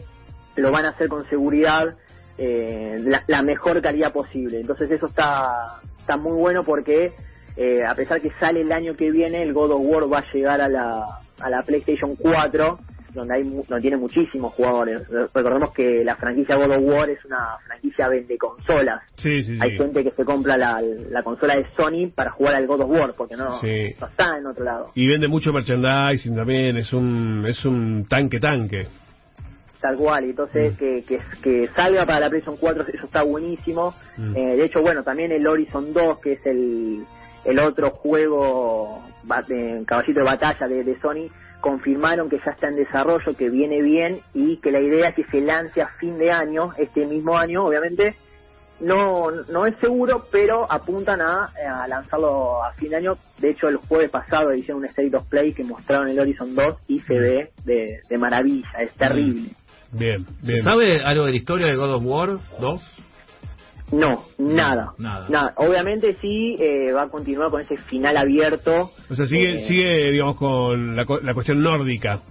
lo 0.55 0.71
van 0.71 0.85
a 0.85 0.89
hacer 0.89 1.07
con 1.07 1.27
seguridad, 1.29 1.95
eh, 2.37 3.03
la, 3.27 3.41
mejor 3.41 3.81
calidad 3.81 4.13
posible. 4.13 4.59
Entonces 4.59 4.91
eso 4.91 5.07
está, 5.07 5.79
está 5.97 6.15
muy 6.17 6.33
bueno 6.33 6.63
porque 6.63 7.13
eh, 7.55 7.83
a 7.83 7.95
pesar 7.95 8.21
que 8.21 8.31
sale 8.39 8.61
el 8.61 8.71
año 8.71 8.93
que 8.95 9.11
viene, 9.11 9.41
el 9.41 9.53
God 9.53 9.71
of 9.71 9.81
War 9.83 10.11
va 10.11 10.19
a 10.19 10.31
llegar 10.31 10.61
a 10.61 10.69
la, 10.69 11.03
a 11.39 11.49
la 11.49 11.63
PlayStation 11.63 12.15
4 12.15 12.79
donde 13.13 13.35
hay 13.35 13.43
no 13.43 13.79
tiene 13.79 13.97
muchísimos 13.97 14.53
jugadores. 14.53 15.07
Recordemos 15.33 15.71
que 15.73 16.03
la 16.03 16.15
franquicia 16.15 16.55
God 16.55 16.71
of 16.71 16.83
War 16.83 17.09
es 17.09 17.23
una 17.25 17.57
franquicia 17.65 18.07
vende 18.07 18.37
consolas. 18.37 19.01
hay 19.23 19.77
gente 19.77 20.03
que 20.03 20.11
se 20.11 20.25
compra 20.25 20.57
la, 20.57 20.81
la, 20.81 21.23
consola 21.23 21.55
de 21.55 21.65
Sony 21.75 22.11
para 22.13 22.31
jugar 22.31 22.55
al 22.55 22.67
God 22.67 22.81
of 22.81 22.89
War 22.89 23.13
porque 23.15 23.35
no, 23.35 23.61
está 23.61 24.37
en 24.37 24.45
otro 24.45 24.63
lado. 24.63 24.87
Y 24.95 25.07
vende 25.07 25.27
mucho 25.27 25.51
merchandising 25.51 26.35
también, 26.35 26.77
es 26.77 26.91
un 26.93 27.45
es 27.47 27.63
un 27.65 28.05
tanque 28.07 28.39
tanque. 28.39 28.87
Tal 29.81 29.95
cual, 29.95 30.25
entonces 30.25 30.73
mm. 30.73 30.77
que, 30.77 31.03
que, 31.03 31.19
que, 31.41 31.67
salga 31.69 32.05
para 32.05 32.19
la 32.19 32.29
PlayStation 32.29 32.57
4, 32.59 32.83
eso 32.93 33.05
está 33.05 33.23
buenísimo. 33.23 33.95
Mm. 34.17 34.35
Eh, 34.35 34.55
de 34.57 34.65
hecho, 34.65 34.81
bueno, 34.81 35.03
también 35.03 35.31
el 35.31 35.47
Horizon 35.47 35.93
2, 35.93 36.19
que 36.19 36.33
es 36.33 36.45
el, 36.45 37.05
el 37.45 37.59
otro 37.59 37.91
juego, 37.91 39.03
caballito 39.85 40.19
de 40.19 40.25
batalla 40.25 40.67
de, 40.67 40.83
de 40.83 40.99
Sony, 40.99 41.29
confirmaron 41.61 42.29
que 42.29 42.39
ya 42.45 42.51
está 42.51 42.67
en 42.67 42.75
desarrollo, 42.75 43.35
que 43.35 43.49
viene 43.49 43.81
bien 43.81 44.21
y 44.33 44.57
que 44.57 44.71
la 44.71 44.79
idea 44.79 45.09
es 45.09 45.15
que 45.15 45.25
se 45.25 45.41
lance 45.41 45.81
a 45.81 45.87
fin 45.99 46.17
de 46.17 46.31
año, 46.31 46.71
este 46.77 47.05
mismo 47.05 47.37
año, 47.37 47.65
obviamente. 47.65 48.15
No, 48.79 49.29
no 49.29 49.65
es 49.65 49.75
seguro, 49.79 50.25
pero 50.31 50.71
apuntan 50.71 51.19
a, 51.19 51.51
lanzarlo 51.87 52.63
a 52.63 52.71
fin 52.73 52.91
de 52.91 52.95
año. 52.95 53.17
De 53.37 53.49
hecho, 53.49 53.67
el 53.67 53.75
jueves 53.75 54.09
pasado 54.09 54.53
hicieron 54.53 54.83
un 54.83 54.85
State 54.85 55.15
of 55.17 55.27
Play 55.27 55.53
que 55.53 55.65
mostraron 55.65 56.07
el 56.07 56.17
Horizon 56.17 56.55
2 56.55 56.65
y 56.87 56.99
se 56.99 57.13
ve 57.13 57.51
de, 57.65 58.17
maravilla, 58.17 58.69
es 58.79 58.93
terrible. 58.93 59.49
Bien, 59.91 60.25
bien. 60.41 60.63
¿Sabe 60.63 61.01
algo 61.03 61.25
de 61.25 61.31
la 61.31 61.37
historia 61.37 61.67
de 61.67 61.75
God 61.75 61.95
of 61.95 62.03
War 62.05 62.37
2? 62.61 62.99
No, 63.91 64.25
nada. 64.37 64.93
Nada. 64.97 65.53
Obviamente 65.57 66.17
sí 66.21 66.55
eh, 66.59 66.91
va 66.93 67.03
a 67.03 67.09
continuar 67.09 67.49
con 67.49 67.61
ese 67.61 67.77
final 67.77 68.17
abierto. 68.17 68.91
O 69.09 69.15
sea, 69.15 69.25
sigue, 69.25 69.55
eh, 69.55 69.67
sigue 69.67 70.11
digamos, 70.11 70.37
con 70.37 70.95
la, 70.95 71.05
la 71.23 71.33
cuestión 71.33 71.61
nórdica. 71.61 72.21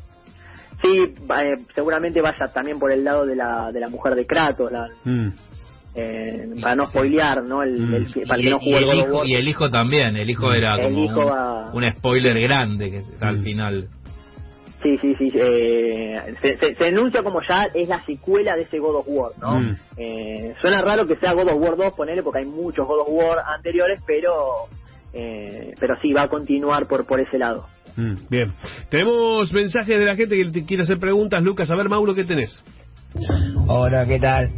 Sí, 0.82 1.02
eh, 1.02 1.64
seguramente 1.74 2.20
vaya 2.22 2.46
también 2.54 2.78
por 2.78 2.92
el 2.92 3.02
lado 3.02 3.26
de 3.26 3.34
la, 3.34 3.72
de 3.72 3.80
la 3.80 3.88
mujer 3.88 4.14
de 4.14 4.26
Kratos, 4.26 4.70
la, 4.70 4.86
mm. 5.04 6.60
para 6.60 6.76
no 6.76 6.86
spoilear, 6.86 7.42
¿no? 7.42 7.64
El, 7.64 7.80
mm. 7.80 8.28
para 8.28 8.40
que 8.40 8.50
no 8.50 8.60
jugó 8.60 8.78
el, 8.78 8.98
hijo, 8.98 9.24
y 9.24 9.34
el 9.34 9.48
hijo 9.48 9.70
también, 9.70 10.16
el 10.16 10.30
hijo 10.30 10.52
era 10.52 10.80
como 10.80 11.04
un, 11.72 11.92
spoiler 11.96 12.40
grande 12.40 12.90
que 12.90 13.02
al 13.20 13.38
mm. 13.38 13.42
final. 13.42 13.88
Sí, 14.82 14.96
sí, 14.98 15.14
sí. 15.18 15.32
Eh, 15.34 16.34
se, 16.40 16.74
se, 16.74 16.88
enuncia 16.88 17.22
como 17.22 17.40
ya 17.48 17.68
es 17.74 17.88
la 17.88 18.04
secuela 18.04 18.54
de 18.54 18.62
ese 18.62 18.78
God 18.78 18.96
of 18.96 19.06
War, 19.08 19.32
¿no? 19.40 19.60
Mm. 19.60 19.76
Eh, 19.96 20.54
suena 20.60 20.80
raro 20.82 21.06
que 21.06 21.16
sea 21.16 21.32
God 21.32 21.48
of 21.48 21.60
War 21.60 21.76
2, 21.76 21.92
ponele, 21.94 22.22
porque 22.22 22.40
hay 22.40 22.46
muchos 22.46 22.86
God 22.86 23.00
of 23.00 23.08
War 23.08 23.38
anteriores, 23.56 24.00
pero 24.06 24.68
eh, 25.12 25.74
pero 25.80 25.96
sí, 26.00 26.12
va 26.12 26.22
a 26.22 26.28
continuar 26.28 26.86
por, 26.86 27.06
por 27.06 27.20
ese 27.20 27.38
lado. 27.38 27.66
Mm, 27.96 28.14
bien. 28.28 28.52
Tenemos 28.88 29.52
mensajes 29.52 29.98
de 29.98 30.04
la 30.04 30.14
gente 30.14 30.36
que 30.36 30.44
te 30.50 30.64
quiere 30.64 30.84
hacer 30.84 30.98
preguntas. 30.98 31.42
Lucas, 31.42 31.68
a 31.70 31.76
ver, 31.76 31.88
Mauro, 31.88 32.14
¿qué 32.14 32.24
tenés? 32.24 32.62
Hola, 33.66 34.06
¿qué 34.06 34.20
tal? 34.20 34.50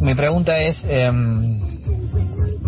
Mi 0.00 0.14
pregunta 0.14 0.62
es, 0.62 0.84
em, 0.84 1.60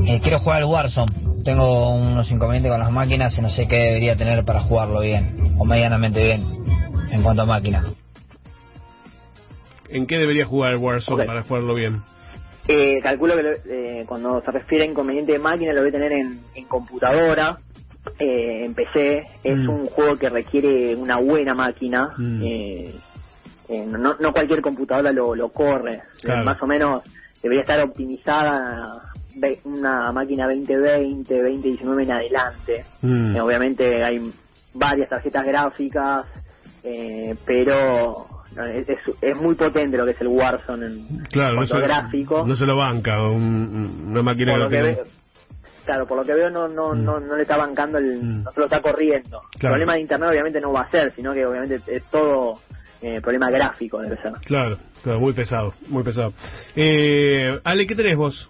eh, 0.06 0.21
quiero 0.21 0.40
jugar 0.40 0.62
al 0.62 0.68
Warzone 0.68 1.22
tengo 1.42 1.94
unos 1.94 2.30
inconvenientes 2.30 2.70
con 2.70 2.80
las 2.80 2.90
máquinas 2.90 3.37
y 3.37 3.42
no 3.42 3.49
sé 3.49 3.66
qué 3.66 3.76
debería 3.76 4.16
tener 4.16 4.44
para 4.44 4.61
jugarlo 4.61 5.00
bien, 5.00 5.54
o 5.58 5.64
medianamente 5.64 6.22
bien, 6.22 6.44
en 7.11 7.22
cuanto 7.22 7.42
a 7.42 7.46
máquina. 7.46 7.84
¿En 9.88 10.06
qué 10.06 10.18
debería 10.18 10.46
jugar 10.46 10.72
el 10.72 10.78
Warzone 10.78 11.25
para 11.25 11.42
jugarlo 11.42 11.75
bien? 11.75 12.02
Eh, 12.66 13.00
calculo 13.02 13.34
que 13.34 14.00
eh, 14.00 14.04
cuando 14.06 14.40
se 14.40 14.50
refiere 14.50 14.84
a 14.84 14.87
inconveniente 14.87 15.32
de 15.32 15.38
máquina 15.38 15.72
lo 15.72 15.80
voy 15.80 15.90
a 15.90 15.92
tener 15.92 16.12
en, 16.12 16.64
computadora, 16.68 17.58
eh, 18.18 18.64
en 18.64 18.75
PC. 18.75 19.22
Es 19.42 19.56
mm. 19.56 19.68
un 19.68 19.87
juego 19.87 20.16
que 20.16 20.30
requiere 20.30 20.94
una 20.94 21.18
buena 21.18 21.54
máquina. 21.54 22.14
Mm. 22.16 22.42
no, 23.90 24.16
no 24.18 24.32
cualquier 24.32 24.62
computadora 24.62 25.12
lo, 25.12 25.34
lo 25.34 25.50
corre. 25.50 26.00
Más 26.44 26.62
o 26.62 26.66
menos 26.66 27.02
debería 27.42 27.62
estar 27.62 27.80
optimizada 27.82 29.12
una 29.65 30.12
máquina 30.12 30.47
2020, 30.47 31.43
2019 31.43 32.03
en 32.03 32.12
adelante. 32.12 32.85
Mm. 33.03 33.37
Eh, 33.37 33.41
obviamente 33.41 34.05
hay 34.05 34.33
varias 34.75 35.09
tarjetas 35.09 35.45
gráficas, 35.45 36.27
eh, 36.83 37.35
pero 37.45 38.27
es, 38.57 38.99
es, 39.21 39.41
muy 39.41 39.55
potente 39.55 39.97
lo 39.97 40.05
que 40.05 40.12
es 40.12 40.21
el 40.21 40.29
Warzone 40.29 40.87
en 40.87 41.25
claro, 41.31 41.61
gráfico. 41.83 42.45
No 42.47 42.55
se 42.55 42.67
lo 42.67 42.77
banca 42.77 43.23
una 43.23 44.23
máquina 44.23 44.69
que 44.69 44.99
Claro, 45.85 46.07
por 46.07 46.17
lo 46.17 46.25
que 46.25 46.33
veo 46.33 46.49
no 46.49 46.69
no, 46.69 46.95
mm. 46.95 47.05
no, 47.05 47.19
no 47.19 47.37
le 47.37 47.43
está 47.43 47.57
bancando, 47.57 47.99
el, 47.99 48.23
mm. 48.23 48.43
no 48.45 48.51
se 48.53 48.61
lo 48.61 48.67
está 48.67 48.81
corriendo. 48.81 49.43
El 49.55 49.61
problema 49.61 49.95
de 49.95 50.03
internet 50.03 50.31
obviamente 50.31 50.61
no 50.61 50.73
va 50.73 50.83
a 50.83 50.91
ser, 50.91 51.12
sino 51.12 51.33
que 51.33 51.45
obviamente 51.45 51.81
es 51.89 52.05
todo 52.05 52.61
eh, 53.01 53.21
problema 53.21 53.51
gráfico 53.51 54.01
debe 54.01 54.17
ser. 54.23 54.33
Claro, 54.45 54.79
claro, 55.03 55.19
muy 55.19 55.33
pesado, 55.33 55.75
muy 55.89 56.05
pesado. 56.05 56.33
Eh, 56.77 57.59
Ale, 57.65 57.87
¿qué 57.87 57.97
tenés 57.97 58.17
vos? 58.17 58.49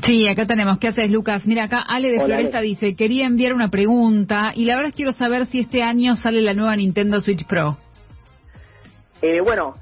Sí, 0.00 0.26
acá 0.26 0.46
tenemos. 0.46 0.78
¿Qué 0.78 0.88
haces, 0.88 1.10
Lucas? 1.10 1.44
Mira, 1.46 1.64
acá 1.64 1.78
Ale 1.86 2.10
de 2.10 2.24
Floresta 2.24 2.60
dice, 2.60 2.96
quería 2.96 3.26
enviar 3.26 3.52
una 3.52 3.68
pregunta 3.68 4.52
y 4.54 4.64
la 4.64 4.76
verdad 4.76 4.90
es 4.90 4.96
quiero 4.96 5.12
saber 5.12 5.46
si 5.46 5.60
este 5.60 5.82
año 5.82 6.16
sale 6.16 6.40
la 6.40 6.54
nueva 6.54 6.74
Nintendo 6.76 7.20
Switch 7.20 7.46
Pro. 7.46 7.76
Eh, 9.20 9.40
bueno, 9.42 9.74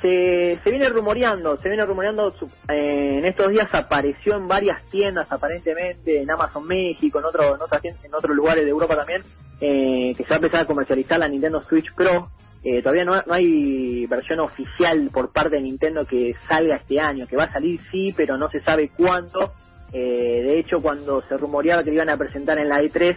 se, 0.00 0.58
se 0.62 0.70
viene 0.70 0.88
rumoreando, 0.88 1.56
se 1.58 1.68
viene 1.68 1.84
rumoreando, 1.84 2.32
eh, 2.68 3.18
en 3.18 3.24
estos 3.24 3.50
días 3.50 3.68
apareció 3.72 4.36
en 4.36 4.46
varias 4.46 4.82
tiendas 4.90 5.30
aparentemente, 5.30 6.22
en 6.22 6.30
Amazon 6.30 6.66
México, 6.66 7.18
en, 7.18 7.24
otro, 7.24 7.56
en, 7.56 7.94
en 8.04 8.14
otros 8.14 8.36
lugares 8.36 8.64
de 8.64 8.70
Europa 8.70 8.96
también, 8.96 9.22
eh, 9.60 10.14
que 10.16 10.22
se 10.22 10.28
va 10.28 10.36
a 10.36 10.38
empezar 10.38 10.60
a 10.62 10.66
comercializar 10.66 11.18
la 11.18 11.28
Nintendo 11.28 11.60
Switch 11.62 11.92
Pro. 11.94 12.28
Eh, 12.68 12.82
todavía 12.82 13.04
no, 13.04 13.12
hay 13.30 14.06
versión 14.06 14.40
oficial 14.40 15.08
por 15.12 15.32
parte 15.32 15.54
de 15.54 15.62
Nintendo 15.62 16.04
que 16.04 16.34
salga 16.48 16.74
este 16.74 16.98
año, 16.98 17.24
que 17.24 17.36
va 17.36 17.44
a 17.44 17.52
salir 17.52 17.78
sí, 17.92 18.12
pero 18.16 18.36
no 18.36 18.50
se 18.50 18.60
sabe 18.60 18.88
cuándo. 18.88 19.52
Eh, 19.92 20.42
de 20.42 20.58
hecho, 20.58 20.82
cuando 20.82 21.22
se 21.28 21.36
rumoreaba 21.36 21.84
que 21.84 21.94
iban 21.94 22.10
a 22.10 22.16
presentar 22.16 22.58
en 22.58 22.68
la 22.68 22.82
E3, 22.82 23.16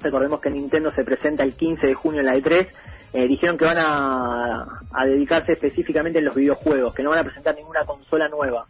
recordemos 0.00 0.40
que 0.40 0.48
Nintendo 0.48 0.90
se 0.94 1.04
presenta 1.04 1.42
el 1.42 1.54
15 1.54 1.86
de 1.86 1.92
junio 1.92 2.20
en 2.20 2.26
la 2.28 2.36
E3, 2.36 2.66
eh, 3.12 3.28
dijeron 3.28 3.58
que 3.58 3.66
van 3.66 3.76
a, 3.76 4.80
dedicarse 5.04 5.52
específicamente 5.52 6.20
en 6.20 6.24
los 6.24 6.34
videojuegos, 6.34 6.94
que 6.94 7.02
no 7.02 7.10
van 7.10 7.18
a 7.18 7.24
presentar 7.24 7.54
ninguna 7.56 7.84
consola 7.84 8.26
nueva. 8.28 8.64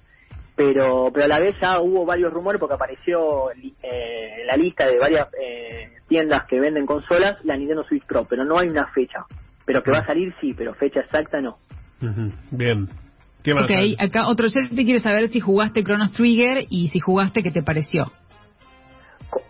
Pero, 0.56 1.12
pero 1.14 1.26
a 1.26 1.28
la 1.28 1.38
vez 1.38 1.54
ya 1.60 1.78
hubo 1.78 2.04
varios 2.04 2.32
rumores 2.32 2.58
porque 2.58 2.74
apareció 2.74 3.52
en 3.52 4.46
la 4.48 4.56
lista 4.56 4.84
de 4.88 4.98
varias 4.98 5.28
tiendas 6.08 6.44
que 6.48 6.58
venden 6.58 6.86
consolas 6.86 7.38
la 7.44 7.56
Nintendo 7.56 7.84
Switch 7.84 8.04
Pro, 8.04 8.26
pero 8.28 8.44
no 8.44 8.58
hay 8.58 8.66
una 8.66 8.88
fecha. 8.88 9.24
Pero 9.68 9.82
que 9.82 9.90
va 9.90 9.98
a 9.98 10.06
salir, 10.06 10.34
sí, 10.40 10.54
pero 10.56 10.72
fecha 10.72 11.00
exacta 11.00 11.42
no. 11.42 11.56
Bien. 12.50 12.88
¿Qué 13.44 13.52
más? 13.52 13.64
Ok, 13.64 13.70
acá 13.98 14.26
otro 14.26 14.48
te 14.48 14.84
quiere 14.84 14.98
saber 14.98 15.28
si 15.28 15.40
jugaste 15.40 15.84
Chronos 15.84 16.12
Trigger 16.12 16.64
y 16.70 16.88
si 16.88 17.00
jugaste, 17.00 17.42
¿qué 17.42 17.50
te 17.50 17.62
pareció? 17.62 18.10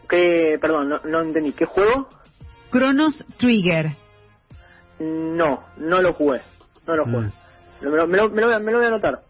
¿Qué, 0.08 0.58
perdón, 0.60 0.88
no, 0.88 0.98
no 1.04 1.20
entendí. 1.20 1.52
¿Qué 1.52 1.66
juego? 1.66 2.08
Chronos 2.72 3.24
Trigger. 3.36 3.92
No, 4.98 5.62
no 5.76 6.02
lo 6.02 6.12
jugué. 6.14 6.40
No 6.84 6.96
lo 6.96 7.04
jugué. 7.04 7.26
Mm. 7.28 7.32
Me, 7.82 7.96
lo, 7.96 8.06
me, 8.08 8.16
lo, 8.16 8.28
me 8.28 8.72
lo 8.72 8.78
voy 8.78 8.84
a 8.84 8.88
anotar. 8.88 9.20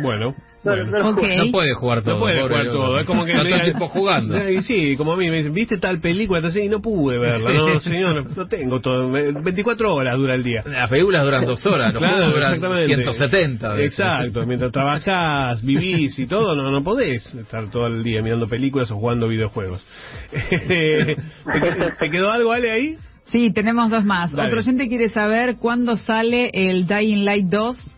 Bueno. 0.00 0.32
No, 0.66 1.52
puede 1.52 1.74
jugar 1.74 2.02
todo. 2.02 2.14
No 2.14 2.20
puede 2.20 2.42
jugar 2.42 2.66
todo. 2.70 2.98
Es 2.98 3.06
como 3.06 3.24
que. 3.24 3.34
no 3.34 3.44
tiempo 3.44 3.88
jugando. 3.88 4.36
Sí, 4.66 4.96
como 4.96 5.12
a 5.12 5.16
mí 5.16 5.30
me 5.30 5.36
dicen, 5.38 5.52
¿viste 5.52 5.78
tal 5.78 6.00
película? 6.00 6.38
Entonces, 6.38 6.64
y 6.64 6.68
no 6.68 6.80
pude 6.80 7.18
verla. 7.18 7.52
No, 7.52 7.78
señor, 7.78 8.36
no 8.36 8.48
tengo 8.48 8.80
todo. 8.80 9.10
24 9.10 9.94
horas 9.94 10.16
dura 10.16 10.34
el 10.34 10.42
día. 10.42 10.62
Las 10.66 10.90
películas 10.90 11.24
duran 11.24 11.44
dos 11.44 11.64
horas, 11.66 11.92
los 11.92 12.02
claro, 12.02 12.30
duran 12.30 12.54
exactamente. 12.54 12.94
170. 12.94 13.80
Exacto. 13.80 14.46
Mientras 14.46 14.72
trabajás, 14.72 15.64
vivís 15.64 16.18
y 16.18 16.26
todo, 16.26 16.56
no, 16.56 16.70
no 16.70 16.82
podés 16.82 17.32
estar 17.34 17.70
todo 17.70 17.86
el 17.86 18.02
día 18.02 18.22
mirando 18.22 18.46
películas 18.46 18.90
o 18.90 18.96
jugando 18.96 19.28
videojuegos. 19.28 19.82
¿Te 20.68 22.10
quedó 22.10 22.32
algo, 22.32 22.52
Ale, 22.52 22.72
ahí? 22.72 22.96
Sí, 23.26 23.50
tenemos 23.52 23.90
dos 23.90 24.04
más. 24.04 24.32
Otro 24.34 24.62
gente 24.62 24.88
quiere 24.88 25.08
saber 25.08 25.56
cuándo 25.56 25.96
sale 25.96 26.50
el 26.52 26.86
Dying 26.86 27.24
Light 27.24 27.46
2 27.46 27.95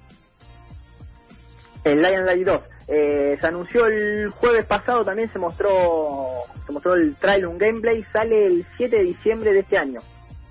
el 1.85 2.02
Lion 2.02 2.25
Light 2.26 2.47
2. 2.47 2.61
Eh, 2.88 3.37
se 3.40 3.47
anunció 3.47 3.87
el 3.87 4.30
jueves 4.30 4.64
pasado, 4.66 5.04
también 5.04 5.30
se 5.32 5.38
mostró 5.38 6.28
se 6.66 6.73
mostró 6.73 6.94
el 6.94 7.16
trailer, 7.16 7.47
un 7.47 7.58
gameplay, 7.58 8.02
sale 8.12 8.47
el 8.47 8.66
7 8.76 8.97
de 8.97 9.02
diciembre 9.04 9.52
de 9.52 9.61
este 9.61 9.78
año, 9.78 10.00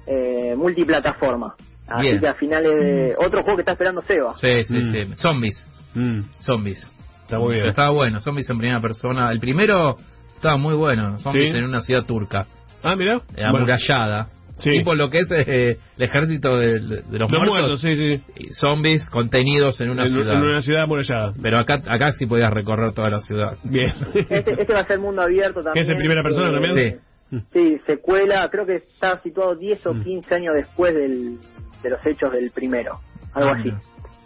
eh, 0.05 0.55
multiplataforma. 0.55 1.55
Así 1.88 2.07
Bien. 2.10 2.19
que 2.19 2.27
a 2.27 2.34
finales 2.34 2.69
de... 2.69 3.15
Otro 3.17 3.41
juego 3.43 3.55
que 3.57 3.62
está 3.62 3.72
esperando 3.74 4.01
Seba. 4.01 4.34
Sí, 4.36 4.62
sí, 4.63 4.74
Mm. 4.74 4.91
sí. 4.91 5.15
Zombies. 5.15 5.67
Mm, 5.96 6.19
Zombies. 6.39 6.91
está 7.22 7.39
muy 7.39 7.50
bien. 7.53 7.60
Pero 7.62 7.69
estaba 7.69 7.89
bueno. 7.91 8.19
Zombies 8.19 8.50
en 8.50 8.57
primera 8.57 8.81
persona. 8.81 9.31
El 9.31 9.39
primero 9.39 9.96
estaba 10.36 10.57
muy 10.57 10.75
bueno. 10.75 11.17
Zombies 11.19 11.51
Sí. 11.51 11.57
en 11.57 11.63
una 11.65 11.79
ciudad 11.81 12.03
turca. 12.05 12.46
Ah, 12.84 12.96
mira. 12.98 13.15
eh, 13.15 13.22
Bueno, 13.38 13.57
amurallada. 13.60 14.27
Sí. 14.59 14.71
Tipo 14.71 14.95
lo 14.95 15.09
que 15.09 15.19
es 15.19 15.31
eh, 15.31 15.77
el 15.97 16.03
ejército 16.03 16.57
de, 16.57 16.79
de 16.79 16.79
los 17.19 17.29
los, 17.29 17.29
muertos. 17.31 17.47
muertos, 17.49 17.81
sí, 17.81 17.95
sí. 17.95 18.21
y 18.37 18.53
Zombies 18.53 19.07
contenidos 19.09 19.79
en 19.81 19.89
una 19.91 20.03
en, 20.03 20.09
ciudad. 20.09 20.33
en 20.33 20.41
una 20.49 20.61
ciudad 20.63 20.83
amurallada. 20.83 21.33
Pero 21.41 21.57
acá 21.59 21.75
acá 21.87 22.11
sí 22.13 22.25
podías 22.25 22.51
recorrer 22.51 22.93
toda 22.93 23.09
la 23.09 23.19
ciudad. 23.19 23.55
Bien. 23.63 23.93
Este, 24.13 24.59
este 24.61 24.73
va 24.73 24.79
a 24.79 24.87
ser 24.87 24.99
mundo 24.99 25.21
abierto 25.21 25.63
también. 25.63 25.73
¿Que 25.73 25.79
es 25.81 25.89
en 25.89 25.97
primera 25.97 26.23
persona 26.23 26.49
Eh, 26.49 26.53
también? 26.53 26.75
Sí. 26.75 27.39
Sí, 27.53 27.77
secuela, 27.85 28.47
creo 28.49 28.65
que 28.65 28.75
está 28.77 29.21
situado 29.21 29.55
10 29.55 29.85
o 29.87 29.93
Mm. 29.93 30.03
15 30.03 30.35
años 30.35 30.55
después 30.55 30.93
del, 30.95 31.37
de 31.83 31.89
los 31.89 31.99
hechos 32.05 32.31
del 32.31 32.51
primero. 32.51 32.99
Algo 33.33 33.51
así. 33.51 33.69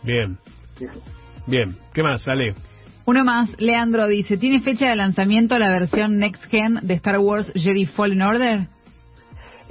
Bien, 0.04 0.38
bien. 1.48 1.76
¿Qué 1.94 2.04
más? 2.04 2.22
Sale. 2.22 2.54
Uno 3.06 3.26
más, 3.26 3.60
Leandro 3.60 4.08
dice, 4.08 4.38
¿tiene 4.38 4.62
fecha 4.62 4.88
de 4.90 4.96
lanzamiento 4.96 5.58
la 5.58 5.70
versión 5.72 6.18
Next 6.20 6.44
Gen 6.46 6.80
de 6.84 6.94
Star 6.94 7.18
Wars 7.20 7.52
Jedi 7.56 7.86
Fallen 7.88 8.22
Order? 8.22 8.68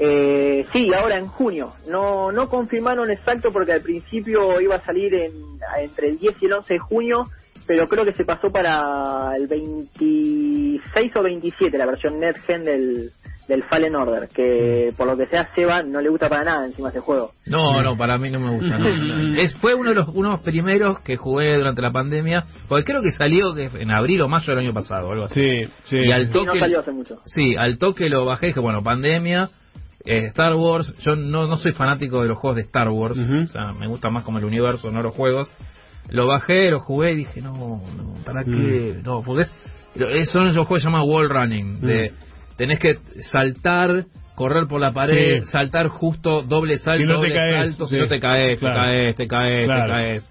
Eh, 0.03 0.65
sí, 0.73 0.87
ahora 0.95 1.17
en 1.19 1.27
junio. 1.27 1.75
No 1.89 2.33
no 2.33 2.49
confirmaron 2.49 3.11
exacto 3.11 3.51
porque 3.53 3.73
al 3.73 3.83
principio 3.83 4.59
iba 4.61 4.77
a 4.77 4.85
salir 4.85 5.13
en, 5.15 5.33
entre 5.79 6.09
el 6.09 6.19
10 6.19 6.37
y 6.43 6.47
el 6.47 6.53
11 6.55 6.73
de 6.75 6.81
junio, 6.81 7.25
pero 7.67 7.87
creo 7.87 8.05
que 8.07 8.15
se 8.15 8.25
pasó 8.25 8.51
para 8.51 9.37
el 9.37 9.47
26 9.47 11.13
o 11.17 11.23
27 11.23 11.77
la 11.79 11.87
versión 11.87 12.19
Next 12.19 12.45
Gen 12.47 12.65
del, 12.65 13.11
del 13.47 13.63
Fallen 13.65 13.95
Order, 13.95 14.29
que 14.29 14.93
por 14.97 15.07
lo 15.07 15.17
que 15.17 15.27
sea 15.27 15.49
Seba 15.55 15.83
no 15.83 16.01
le 16.01 16.09
gusta 16.09 16.29
para 16.29 16.45
nada 16.45 16.67
encima 16.67 16.89
ese 16.89 17.01
juego. 17.01 17.33
No, 17.47 17.83
no, 17.83 17.97
para 17.97 18.17
mí 18.19 18.31
no 18.31 18.41
me 18.41 18.53
gusta. 18.57 18.79
no. 18.79 19.35
Es, 19.39 19.55
fue 19.57 19.75
uno 19.75 19.91
de 19.91 19.97
los 19.97 20.09
unos 20.09 20.41
primeros 20.41 21.01
que 21.01 21.17
jugué 21.17 21.57
durante 21.57 21.83
la 21.83 21.91
pandemia, 21.93 22.45
porque 22.69 22.85
creo 22.85 23.03
que 23.03 23.11
salió 23.11 23.55
que 23.55 23.67
en 23.79 23.91
abril 23.91 24.23
o 24.23 24.29
mayo 24.29 24.47
del 24.55 24.65
año 24.65 24.73
pasado, 24.73 25.11
algo 25.11 25.25
así. 25.25 25.41
Sí, 25.67 25.69
sí. 25.85 25.97
Y 25.99 26.11
al 26.13 26.27
Sí, 26.29 26.33
no 26.39 26.45
toque, 26.47 26.61
salió 26.61 26.81
hace 26.81 26.93
mucho. 26.93 27.19
sí, 27.27 27.55
al 27.57 27.79
toque 27.79 28.09
lo 28.09 28.25
bajé, 28.25 28.47
dije, 28.49 28.61
bueno, 28.61 28.83
pandemia, 28.83 29.51
eh, 30.05 30.27
Star 30.29 30.55
Wars, 30.55 30.93
yo 31.01 31.17
no, 31.17 31.47
no 31.47 31.57
soy 31.59 31.73
fanático 31.73 32.23
de 32.23 32.29
los 32.29 32.39
juegos 32.39 32.57
de 32.57 32.63
Star 32.63 32.89
Wars, 32.89 33.19
o 33.19 33.47
sea, 33.49 33.73
me 33.73 33.87
gusta 33.87 34.11
más 34.11 34.25
como 34.25 34.39
el 34.39 34.45
universo, 34.45 34.91
no 34.91 35.03
los 35.03 35.15
juegos. 35.15 35.51
Lo 36.09 36.27
bajé, 36.27 36.71
lo 36.71 36.81
jugué 36.81 37.13
y 37.13 37.17
dije, 37.17 37.41
no, 37.41 37.53
no, 37.97 38.15
¿para 38.25 38.43
qué? 38.45 38.97
Mm. 38.99 39.03
No, 39.05 39.23
porque 39.23 39.43
es, 39.43 39.55
es- 39.95 40.31
son 40.31 40.49
esos 40.49 40.67
juegos 40.67 40.79
que 40.79 40.81
se 40.81 40.87
llaman 40.91 41.09
wall 41.09 41.29
running, 41.29 41.81
de 41.81 42.13
tenés 42.57 42.79
que 42.79 42.99
saltar, 43.21 44.07
correr 44.35 44.67
por 44.67 44.81
la 44.81 44.93
pared, 44.93 45.43
Sí. 45.43 45.47
saltar 45.51 45.89
justo, 45.89 46.43
doble 46.43 46.79
salto, 46.79 47.03
Si 47.03 47.07
no 47.09 47.15
doble 47.19 47.33
caes, 47.35 47.69
salto, 47.71 47.87
sí. 47.87 47.97
si 47.97 48.01
no 48.03 48.07
te 48.09 48.19
caes, 48.21 48.59
Claro. 48.59 48.81
te 48.81 48.87
caes, 48.87 49.17
te 49.17 49.27
caes, 49.29 49.65
Claro. 49.67 49.85
te 49.85 49.99
caes. 50.01 50.31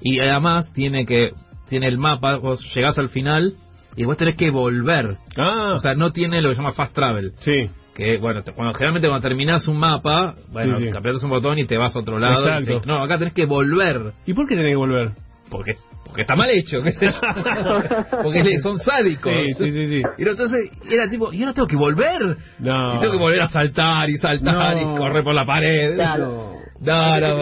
Y 0.00 0.20
además 0.20 0.72
tiene 0.72 1.06
que, 1.06 1.32
tiene 1.68 1.86
el 1.88 1.98
mapa, 1.98 2.36
vos 2.36 2.60
llegás 2.74 2.98
al 2.98 3.08
final 3.10 3.54
y 3.94 4.04
vos 4.04 4.16
tenés 4.16 4.36
que 4.36 4.50
volver. 4.50 5.18
Ah, 5.36 5.74
O 5.76 5.80
sea, 5.80 5.94
no 5.94 6.10
tiene 6.12 6.40
lo 6.40 6.48
que 6.48 6.56
se 6.56 6.62
llama 6.62 6.72
fast 6.72 6.94
travel. 6.94 7.32
sí. 7.40 7.70
Que, 7.94 8.16
bueno, 8.18 8.42
te- 8.42 8.52
cuando 8.52 8.72
generalmente 8.74 9.08
cuando 9.08 9.28
terminás 9.28 9.68
un 9.68 9.76
mapa, 9.78 10.34
bueno, 10.50 10.78
Sí, 10.78 10.84
sí. 10.90 10.96
aprietas 10.96 11.22
un 11.22 11.30
botón 11.30 11.58
y 11.58 11.64
te 11.64 11.76
vas 11.76 11.94
a 11.94 11.98
otro 11.98 12.18
lado. 12.18 12.44
y 12.44 12.48
Exacto. 12.48 12.80
sí. 12.80 12.86
no, 12.88 13.02
acá 13.04 13.18
tenés 13.18 13.34
que 13.34 13.44
volver. 13.46 14.12
¿Y 14.26 14.32
por 14.34 14.46
qué 14.46 14.54
tenés 14.56 14.70
que 14.70 14.76
volver? 14.76 15.10
Porque, 15.50 15.72
porque 16.06 16.22
está 16.22 16.34
mal 16.34 16.48
hecho, 16.50 16.82
qué 16.82 16.92
sé 16.92 17.06
yo. 17.12 17.20
Porque 18.22 18.58
son 18.60 18.78
sádicos. 18.78 19.30
Sí, 19.34 19.52
sí, 19.58 19.64
sí, 19.72 19.88
sí. 19.88 20.02
Y 20.16 20.22
entonces 20.26 20.70
era 20.90 21.06
tipo, 21.10 21.30
yo 21.32 21.44
no 21.44 21.52
tengo 21.52 21.68
que 21.68 21.76
volver. 21.76 22.36
No. 22.58 22.96
Y 22.96 23.00
tengo 23.00 23.12
que 23.12 23.18
volver 23.18 23.42
a 23.42 23.48
saltar 23.48 24.08
y 24.08 24.16
saltar 24.16 24.76
No. 24.76 24.94
y 24.94 24.98
correr 24.98 25.22
por 25.22 25.34
la 25.34 25.44
pared. 25.44 25.94
Claro. 25.96 26.52
No, 26.82 26.94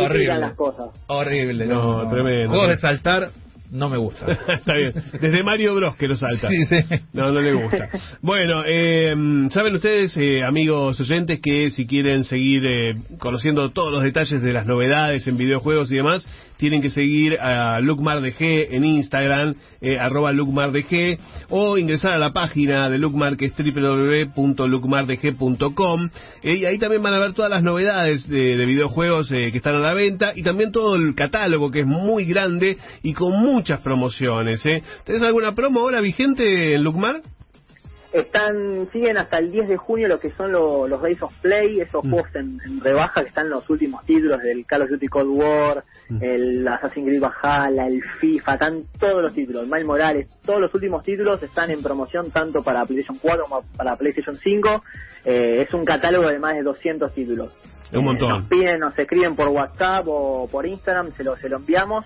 horrible. 0.05 0.39
las 0.39 0.55
cosas. 0.55 0.89
Horrible, 1.07 1.65
No, 1.65 2.03
no. 2.03 2.09
tremendo. 2.11 2.51
Juegos 2.51 2.69
de 2.69 2.77
saltar 2.77 3.29
no 3.71 3.89
me 3.89 3.99
gustan. 3.99 4.31
Está 4.49 4.75
bien. 4.75 4.93
Desde 5.21 5.43
Mario 5.43 5.75
Bros 5.75 5.97
que 5.97 6.09
lo 6.09 6.17
salta. 6.17 6.49
Sí, 6.49 6.65
sí. 6.67 6.77
No, 7.13 7.33
no 7.33 7.41
le 7.41 7.53
gusta. 7.53 7.89
Bueno, 8.23 8.63
eh, 8.67 9.15
saben 9.51 9.77
ustedes, 9.77 10.17
eh, 10.17 10.43
amigos 10.43 11.01
oyentes, 11.01 11.41
que 11.41 11.71
si 11.71 11.87
quieren 11.87 12.25
seguir 12.25 12.67
eh, 12.67 12.95
conociendo 13.19 13.71
todos 13.71 13.93
los 13.93 14.03
detalles 14.03 14.43
de 14.43 14.53
las 14.53 14.67
novedades 14.67 15.27
en 15.27 15.37
videojuegos 15.37 15.91
y 15.93 15.97
demás, 15.97 16.27
tienen 16.61 16.81
que 16.83 16.91
seguir 16.91 17.41
a 17.41 17.81
LukeMarDG 17.81 18.75
en 18.75 18.85
Instagram, 18.85 19.55
eh, 19.81 19.99
arroba 19.99 20.31
LukeMarDG, 20.33 21.19
o 21.49 21.79
ingresar 21.79 22.13
a 22.13 22.19
la 22.19 22.35
página 22.35 22.91
de 22.91 22.99
Lukemar, 22.99 23.39
que 23.39 23.47
es 23.47 23.55
www.lukemardg.com, 23.57 26.11
eh, 26.43 26.57
y 26.57 26.67
ahí 26.67 26.77
también 26.79 27.03
van 27.03 27.15
a 27.15 27.19
ver 27.19 27.33
todas 27.33 27.51
las 27.51 27.63
novedades 27.63 28.29
de, 28.29 28.59
de 28.59 28.67
videojuegos 28.67 29.33
eh, 29.33 29.51
que 29.51 29.57
están 29.57 29.77
a 29.77 29.79
la 29.79 29.95
venta, 29.95 30.35
y 30.37 30.43
también 30.43 30.71
todo 30.71 30.97
el 30.97 31.15
catálogo, 31.15 31.71
que 31.71 31.81
es 31.81 31.87
muy 31.87 32.27
grande 32.27 32.77
y 33.03 33.15
con 33.15 33.41
muchas 33.41 33.81
promociones. 33.81 34.67
¿eh? 34.67 34.83
¿Tenés 35.05 35.23
alguna 35.23 35.55
promo 35.55 35.81
ahora 35.81 36.03
vigente 36.03 36.75
en 36.75 36.85
Lukemar? 36.85 37.23
Están, 38.13 38.89
siguen 38.91 39.17
hasta 39.19 39.39
el 39.39 39.53
10 39.53 39.69
de 39.69 39.77
junio 39.77 40.09
lo 40.09 40.19
que 40.19 40.31
son 40.31 40.51
lo- 40.51 40.89
los 40.89 41.01
Days 41.01 41.23
of 41.23 41.33
Play, 41.41 41.81
esos 41.81 42.05
Mm. 42.05 42.11
juegos 42.11 42.35
en, 42.35 42.59
en 42.67 42.81
rebaja 42.81 43.23
que 43.23 43.29
están 43.29 43.49
los 43.49 43.69
últimos 43.71 44.05
títulos 44.05 44.41
del 44.43 44.67
Call 44.67 44.83
of 44.83 44.91
Duty 44.91 45.07
Cold 45.07 45.31
War, 45.31 45.85
Mm. 46.09 46.19
el 46.25 46.69
Assassin's 46.69 47.07
Creed 47.07 47.21
Valhalla, 47.23 47.87
el 47.87 48.03
FIFA, 48.03 48.55
están 48.55 48.83
todos 48.99 49.23
los 49.23 49.33
títulos, 49.33 49.67
Miles 49.69 49.87
Morales, 49.87 50.29
todos 50.45 50.61
los 50.61 50.75
últimos 50.75 51.05
títulos 51.05 51.41
están 51.43 51.71
en 51.71 51.83
promoción 51.83 52.33
tanto 52.33 52.63
para 52.63 52.85
PlayStation 52.85 53.19
4 53.23 53.45
como 53.45 53.63
para 53.77 53.97
PlayStation 53.97 54.37
5. 54.37 54.83
Eh, 55.25 55.63
es 55.63 55.73
un 55.73 55.85
catálogo 55.85 56.29
de 56.29 56.39
más 56.41 56.55
de 56.55 56.63
200 56.63 57.15
títulos. 57.15 57.57
Es 57.93 57.97
un 57.97 58.05
montón. 58.07 58.29
Eh, 58.31 58.33
nos 58.39 58.49
piden, 58.49 58.81
nos 58.81 58.99
escriben 58.99 59.37
por 59.37 59.49
WhatsApp 59.49 60.05
o 60.09 60.49
por 60.51 60.67
Instagram, 60.67 61.13
se 61.17 61.23
lo, 61.23 61.37
se 61.37 61.49
lo 61.49 61.59
enviamos. 61.59 62.05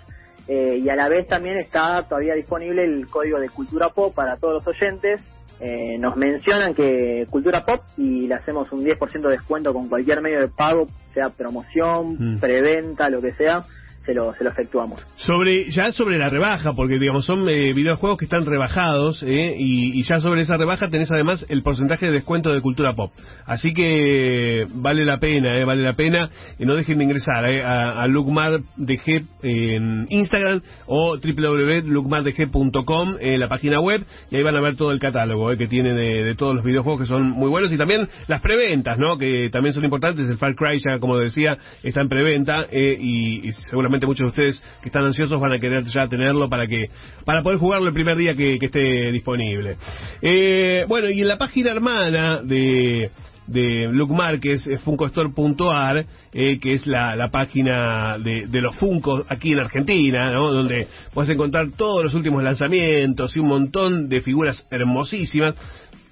Eh, 0.49 0.81
y 0.85 0.89
a 0.91 0.97
la 0.97 1.09
vez 1.09 1.27
también 1.27 1.57
está 1.57 2.03
todavía 2.07 2.35
disponible 2.35 2.83
el 2.85 3.07
código 3.09 3.39
de 3.41 3.49
Cultura 3.49 3.89
Pop 3.89 4.15
para 4.15 4.37
todos 4.37 4.63
los 4.63 4.67
oyentes. 4.67 5.23
Eh, 5.61 5.97
nos 5.99 6.17
mencionan 6.17 6.75
que 6.75 7.27
Cultura 7.31 7.65
Pop 7.65 7.81
y 7.97 8.27
le 8.27 8.35
hacemos 8.35 8.71
un 8.73 8.85
10% 8.85 9.29
de 9.29 9.31
descuento 9.37 9.73
con 9.73 9.89
cualquier 9.89 10.21
medio 10.21 10.41
de 10.41 10.49
pago, 10.49 10.89
sea 11.13 11.29
promoción, 11.31 12.17
Mm. 12.19 12.41
preventa, 12.41 13.09
lo 13.09 13.21
que 13.23 13.33
sea, 13.35 13.65
se 14.05 14.15
lo, 14.15 14.35
se 14.35 14.45
lo 14.45 14.51
efectuamos. 14.51 15.01
Sobre 15.17 15.71
ya 15.71 15.91
sobre 15.93 16.19
la 16.19 16.29
rebaja, 16.29 16.75
porque 16.75 16.99
digamos 16.99 17.25
son 17.25 17.49
eh, 17.49 17.73
videojuegos 17.73 18.19
que 18.19 18.27
están 18.27 18.45
rebajados 18.47 19.23
eh, 19.23 19.55
y, 19.59 20.03
ya 20.05 20.21
sobre 20.21 20.43
esa 20.43 20.59
rebaja 20.59 20.91
tenés 20.91 21.11
además 21.11 21.47
el 21.49 21.63
porcentaje 21.63 22.07
de 22.07 22.13
descuento 22.13 22.53
de 22.53 22.61
cultura 22.61 22.95
pop. 22.95 23.11
Así 23.47 23.73
que 23.73 24.67
vale 24.75 25.05
la 25.05 25.19
pena, 25.19 25.59
eh, 25.59 25.65
vale 25.65 25.83
la 25.83 25.95
pena. 25.95 26.31
Y 26.59 26.67
no 26.67 26.77
dejen 26.77 26.99
de 26.99 27.05
ingresar 27.05 27.49
eh, 27.49 27.63
a, 27.63 28.03
a 28.03 28.07
LukeMarDG 28.07 29.25
en 29.43 30.07
Instagram 30.11 30.61
o 30.87 31.17
www.lukmardg.com 31.17 33.17
en 33.21 33.41
la 33.41 33.49
página 33.49 33.81
web 33.81 34.05
y 34.31 34.37
ahí 34.37 34.43
van 34.43 34.57
a 34.57 34.61
ver 34.61 34.77
todo 34.77 34.93
el 34.93 34.99
catálogo 34.99 35.53
eh, 35.53 35.59
que 35.59 35.67
tiene 35.67 35.95
de, 35.95 36.25
de 36.25 36.35
todos 36.35 36.55
los 36.55 36.65
videojuegos 36.65 37.03
que 37.03 37.07
son 37.07 37.31
muy 37.31 37.49
buenos 37.49 37.73
y 37.73 37.79
también 37.79 38.09
las 38.27 38.41
preventas, 38.41 38.99
¿no? 38.99 39.19
Que 39.19 39.51
también 39.51 39.73
son 39.73 39.85
importantes. 39.85 40.29
El 40.29 40.39
Far 40.39 40.55
Cry 40.55 40.79
ya, 40.79 40.99
como 40.99 41.17
decía, 41.17 41.59
está 41.83 42.01
en 42.01 42.09
preventa 42.09 42.67
eh, 42.71 42.97
y, 42.99 43.49
y 43.49 43.53
seguramente 43.53 43.94
muchos 44.03 44.27
de 44.27 44.29
ustedes 44.31 44.63
que 44.83 44.89
están 44.89 45.05
ansiosos 45.05 45.41
van 45.41 45.53
a 45.53 45.59
querer 45.59 45.85
ya 45.85 46.09
tenerlo 46.09 46.49
para 46.49 46.67
que 46.67 46.91
para 47.25 47.43
poder 47.43 47.59
jugarlo 47.59 47.89
el 47.89 47.95
primer 47.95 48.17
día 48.17 48.33
que, 48.35 48.59
esté 48.61 49.13
disponible. 49.13 49.77
Eh, 50.23 50.85
bueno, 50.89 51.11
y 51.11 51.21
en 51.21 51.29
la 51.29 51.39
página 51.39 51.71
hermana 51.71 52.43
de 52.43 53.11
de 53.47 53.89
Luke 53.93 54.15
Márquez, 54.15 54.67
es 54.67 54.81
funcostore.ar, 54.81 56.05
eh, 56.33 56.59
que 56.59 56.75
es 56.75 56.87
la, 56.87 57.15
la 57.17 57.31
página 57.31 58.19
de, 58.19 58.47
de 58.49 58.61
los 58.61 58.77
Funcos 58.77 59.25
aquí 59.29 59.53
en 59.53 59.59
Argentina, 59.59 60.33
¿no? 60.33 60.51
donde 60.51 60.89
puedes 61.13 61.31
encontrar 61.31 61.69
todos 61.77 62.05
los 62.05 62.15
últimos 62.15 62.43
lanzamientos 62.43 63.37
y 63.37 63.41
un 63.41 63.49
montón 63.49 64.09
de 64.09 64.21
figuras 64.21 64.67
hermosísimas. 64.71 65.55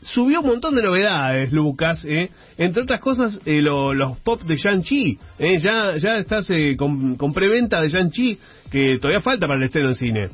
Subió 0.03 0.41
un 0.41 0.47
montón 0.49 0.75
de 0.75 0.83
novedades, 0.83 1.53
Lucas, 1.53 2.05
¿eh? 2.05 2.29
entre 2.59 2.83
otras 2.83 3.01
cosas 3.01 3.39
eh, 3.45 3.63
lo- 3.63 3.95
los 3.95 4.19
pop 4.21 4.43
de 4.43 4.57
Shang-Chi. 4.57 5.19
¿eh? 5.39 5.59
Ya, 5.63 5.97
ya 5.97 6.19
estás 6.19 6.51
eh, 6.51 6.75
con, 6.77 7.17
con 7.17 7.33
preventa 7.33 7.81
de 7.81 7.89
Shang-Chi, 7.89 8.39
que 8.71 8.99
todavía 9.01 9.21
falta 9.23 9.47
para 9.47 9.59
el 9.61 9.65
estreno 9.67 9.91
en 9.91 9.95
cine. 9.95 10.29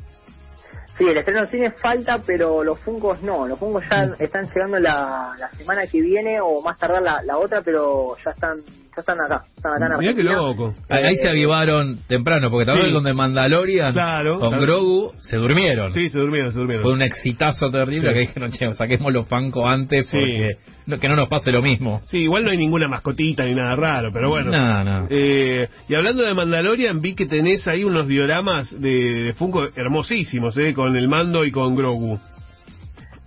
Sí, 0.99 1.05
el 1.05 1.17
estreno 1.17 1.39
en 1.39 1.47
cine 1.49 1.71
falta, 1.71 2.21
pero 2.27 2.61
los 2.63 2.77
Funkos 2.81 3.23
no. 3.23 3.47
Los 3.47 3.57
Funkos 3.57 3.83
ya 3.89 4.05
Mm. 4.05 4.13
están 4.19 4.45
llegando 4.53 4.79
la, 4.79 5.33
la 5.39 5.49
semana 5.57 5.87
que 5.87 6.01
viene 6.01 6.39
o 6.41 6.61
más 6.61 6.77
tardar 6.77 7.01
la, 7.01 7.21
la 7.23 7.37
otra, 7.37 7.61
pero 7.63 8.15
ya 8.23 8.31
están 8.31 8.57
ya 8.59 8.99
están 9.01 9.17
acá. 9.21 9.45
Están 9.55 9.71
acá 9.81 9.93
en 9.93 9.99
Mirá 9.99 10.13
qué 10.13 10.23
loco. 10.23 10.73
Ahí 10.89 11.03
ahí 11.05 11.15
se 11.15 11.29
avivaron 11.29 11.99
temprano, 12.07 12.49
porque 12.51 12.65
también 12.65 12.87
Sí. 12.87 12.93
con 12.93 13.03
de 13.05 13.13
Mandalorian, 13.13 13.93
Claro, 13.93 14.39
con 14.39 14.49
claro. 14.49 14.63
Grogu, 14.63 15.13
se 15.17 15.37
durmieron. 15.37 15.93
Sí, 15.93 16.09
se 16.09 16.19
durmieron, 16.19 16.51
se 16.51 16.59
durmieron. 16.59 16.83
Fue 16.83 16.91
un 16.93 17.01
exitazo 17.01 17.69
terrible 17.71 18.09
Sí. 18.09 18.13
que 18.13 18.19
dijeron, 18.19 18.51
che, 18.51 18.73
saquemos 18.73 19.13
los 19.13 19.25
Funko 19.27 19.65
antes 19.67 20.05
Sí. 20.07 20.17
porque 20.17 20.57
no, 20.89 20.97
que 20.97 21.07
no 21.07 21.15
nos 21.15 21.29
pase 21.29 21.51
lo 21.51 21.61
mismo. 21.61 22.01
Sí, 22.05 22.17
igual 22.17 22.43
no 22.43 22.51
hay 22.51 22.57
ninguna 22.57 22.87
mascotita 22.87 23.43
ni 23.45 23.55
nada 23.55 23.75
raro, 23.75 24.09
pero 24.11 24.29
bueno. 24.29 24.51
No, 24.51 24.83
no. 24.83 25.07
Eh, 25.09 25.67
y 25.87 25.95
hablando 25.95 26.23
de 26.23 26.33
Mandalorian, 26.33 27.01
vi 27.01 27.15
que 27.15 27.25
tenés 27.25 27.65
ahí 27.67 27.83
unos 27.83 28.07
dioramas 28.07 28.69
de, 28.79 29.23
de 29.23 29.33
Funko 29.33 29.67
hermosísimos, 29.75 30.57
eh, 30.57 30.73
con 30.73 30.95
el 30.95 31.07
mando 31.07 31.45
y 31.45 31.51
con 31.51 31.75
Grogu. 31.75 32.19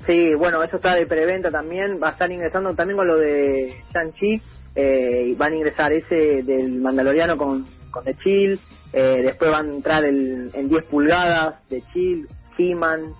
Sí, 0.06 0.34
bueno, 0.36 0.62
eso 0.62 0.76
está 0.76 0.94
de 0.96 1.06
preventa 1.06 1.50
también. 1.50 2.00
Va 2.02 2.08
a 2.08 2.12
estar 2.12 2.30
ingresando 2.30 2.74
también 2.74 2.96
con 2.96 3.06
lo 3.06 3.16
de 3.18 3.72
Shang-Chi. 3.94 4.40
eh, 4.74 5.34
van 5.36 5.52
a 5.52 5.56
ingresar 5.56 5.92
ese 5.92 6.42
del 6.42 6.80
Mandaloriano 6.80 7.36
con, 7.36 7.66
con 7.90 8.04
The 8.04 8.14
Chill, 8.14 8.58
eh, 8.92 9.20
después 9.22 9.50
van 9.50 9.70
a 9.70 9.74
entrar 9.74 10.04
el, 10.04 10.50
en 10.54 10.68
10 10.68 10.84
pulgadas 10.86 11.56
de 11.68 11.82
Chill, 11.92 12.26
He-Man, 12.58 13.14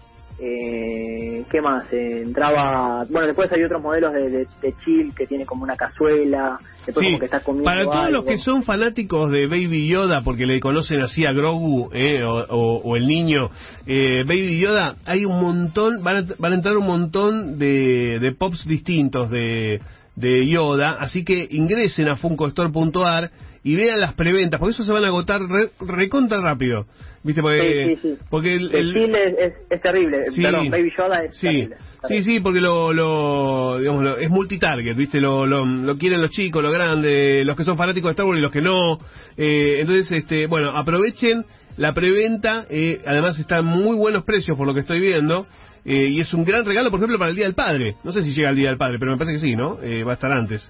eh, 0.45 1.45
¿qué 1.51 1.61
más? 1.61 1.85
Eh, 1.93 2.23
entraba, 2.23 3.05
bueno, 3.09 3.29
después 3.29 3.51
hay 3.53 3.63
otros 3.63 3.81
modelos 3.81 4.13
de, 4.13 4.29
de, 4.29 4.47
de 4.61 4.75
Chill 4.85 5.15
que 5.15 5.27
tiene 5.29 5.47
como 5.47 5.63
una 5.63 5.77
cazuela, 5.77 6.59
después 6.85 6.97
Sí, 6.99 7.07
como 7.07 7.19
que 7.21 7.25
está 7.27 7.41
comiendo 7.41 7.65
para 7.71 7.85
todos 7.85 8.11
los 8.11 8.25
que 8.25 8.39
son 8.39 8.65
fanáticos 8.65 9.31
de 9.31 9.47
Baby 9.47 9.87
Yoda, 9.89 10.23
porque 10.25 10.45
le 10.47 10.59
conocen 10.59 11.01
así 11.01 11.25
a 11.25 11.33
Grogu 11.33 11.91
eh, 11.93 12.25
o, 12.25 12.45
o- 12.49 12.81
o 12.83 12.97
el 12.97 13.07
niño 13.07 13.51
eh, 13.87 14.25
Baby 14.27 14.59
Yoda, 14.59 14.97
hay 15.07 15.25
un 15.25 15.41
montón, 15.41 16.03
van 16.03 16.17
a, 16.17 16.35
van 16.39 16.53
a 16.53 16.55
entrar 16.57 16.77
un 16.77 16.87
montón 16.87 17.59
de, 17.59 18.19
de 18.21 18.33
pops 18.33 18.67
distintos 18.67 19.31
de, 19.31 19.81
de 20.17 20.47
Yoda, 20.49 20.97
así 20.99 21.25
que 21.25 21.47
ingresen 21.51 22.09
a 22.09 22.17
funcostore.ar 22.17 23.31
y 23.65 23.77
vean 23.77 24.01
las 24.01 24.15
preventas, 24.15 24.59
porque 24.59 24.73
eso 24.75 24.83
se 24.85 24.91
van 24.91 25.05
a 25.05 25.09
agotar 25.09 25.41
re- 25.41 25.71
recontra 25.81 26.41
rápido, 26.41 26.85
¿viste? 27.23 27.41
Porque, 27.43 27.85
Sí, 27.85 27.97
sí, 27.97 28.17
sí. 28.17 28.25
porque 28.31 28.55
el, 28.57 28.75
El 28.75 28.97
es, 28.97 29.35
es, 29.39 29.53
es 29.71 29.81
terrible, 29.81 30.19
perdón, 30.35 30.71
Baby 30.71 30.93
Yoda 30.97 31.25
es 31.25 31.37
Sí, 31.37 31.47
terrible. 31.47 31.77
sí, 32.09 32.23
sí, 32.23 32.41
porque 32.41 32.61
lo, 32.61 32.93
lo, 32.93 33.79
digamos, 33.79 34.03
lo- 34.03 34.17
es 34.19 34.29
multitarget, 34.31 34.97
¿viste? 34.97 35.21
Lo, 35.21 35.47
lo, 35.47 35.65
lo 35.65 35.97
quieren 35.97 36.21
los 36.21 36.31
chicos, 36.31 36.63
los 36.63 36.73
grandes, 36.73 37.45
los 37.47 37.57
que 37.57 37.65
son 37.65 37.77
fanáticos 37.77 38.09
de 38.09 38.13
Star 38.13 38.27
Wars 38.27 38.39
y 38.39 38.43
los 38.43 38.53
que 38.53 38.61
no. 38.63 38.99
Eh, 39.37 39.79
entonces, 39.81 40.11
este, 40.13 40.47
bueno, 40.47 40.71
aprovechen 40.71 41.45
la 41.77 41.95
preventa. 41.95 42.67
Eh, 42.69 43.01
además, 43.07 43.39
están 43.39 43.65
muy 43.65 43.97
buenos 43.97 44.25
precios 44.25 44.57
por 44.57 44.67
lo 44.67 44.75
que 44.75 44.81
estoy 44.81 45.01
viendo. 45.01 45.47
eh, 45.85 46.07
y 46.11 46.21
es 46.21 46.33
un 46.33 46.45
gran 46.45 46.65
regalo, 46.65 46.91
por 46.91 47.01
ejemplo, 47.01 47.19
para 47.19 47.31
el 47.31 47.37
Día 47.37 47.47
del 47.47 47.55
Padre. 47.55 47.97
No 48.05 48.13
sé 48.13 48.23
si 48.23 48.33
llega 48.35 48.51
el 48.51 48.57
Día 48.57 48.69
del 48.69 48.79
Padre, 48.79 48.99
pero 49.01 49.11
me 49.13 49.19
parece 49.19 49.35
que 49.41 49.41
sí, 49.47 49.57
¿no? 49.57 49.79
Eh, 49.83 50.05
va 50.05 50.13
a 50.13 50.15
estar 50.15 50.31
antes. 50.31 50.69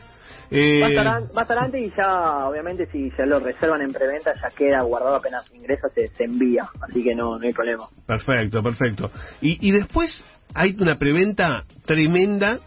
Eh, 0.54 0.80
Va 0.82 0.86
a, 0.86 0.90
estar, 0.90 1.06
an- 1.08 1.24
va 1.36 1.40
a 1.40 1.42
estar 1.42 1.58
antes 1.58 1.80
y 1.82 1.90
ya, 1.96 2.46
obviamente, 2.46 2.86
si 2.92 3.10
se 3.12 3.24
lo 3.24 3.40
reservan 3.40 3.80
en 3.80 3.92
preventa, 3.92 4.32
ya 4.34 4.50
queda 4.54 4.82
guardado 4.82 5.16
apenas 5.16 5.44
ingresa, 5.54 5.88
se, 5.94 6.08
se 6.08 6.24
envía. 6.24 6.68
Así 6.80 7.02
que 7.02 7.14
no, 7.14 7.38
no 7.38 7.46
hay 7.46 7.52
problema. 7.54 7.84
Perfecto, 8.06 8.62
perfecto. 8.62 9.10
Y, 9.40 9.66
y 9.66 9.72
después 9.72 10.12
hay 10.54 10.76
una 10.78 10.96
preventa 10.98 11.64
tremenda 11.86 12.58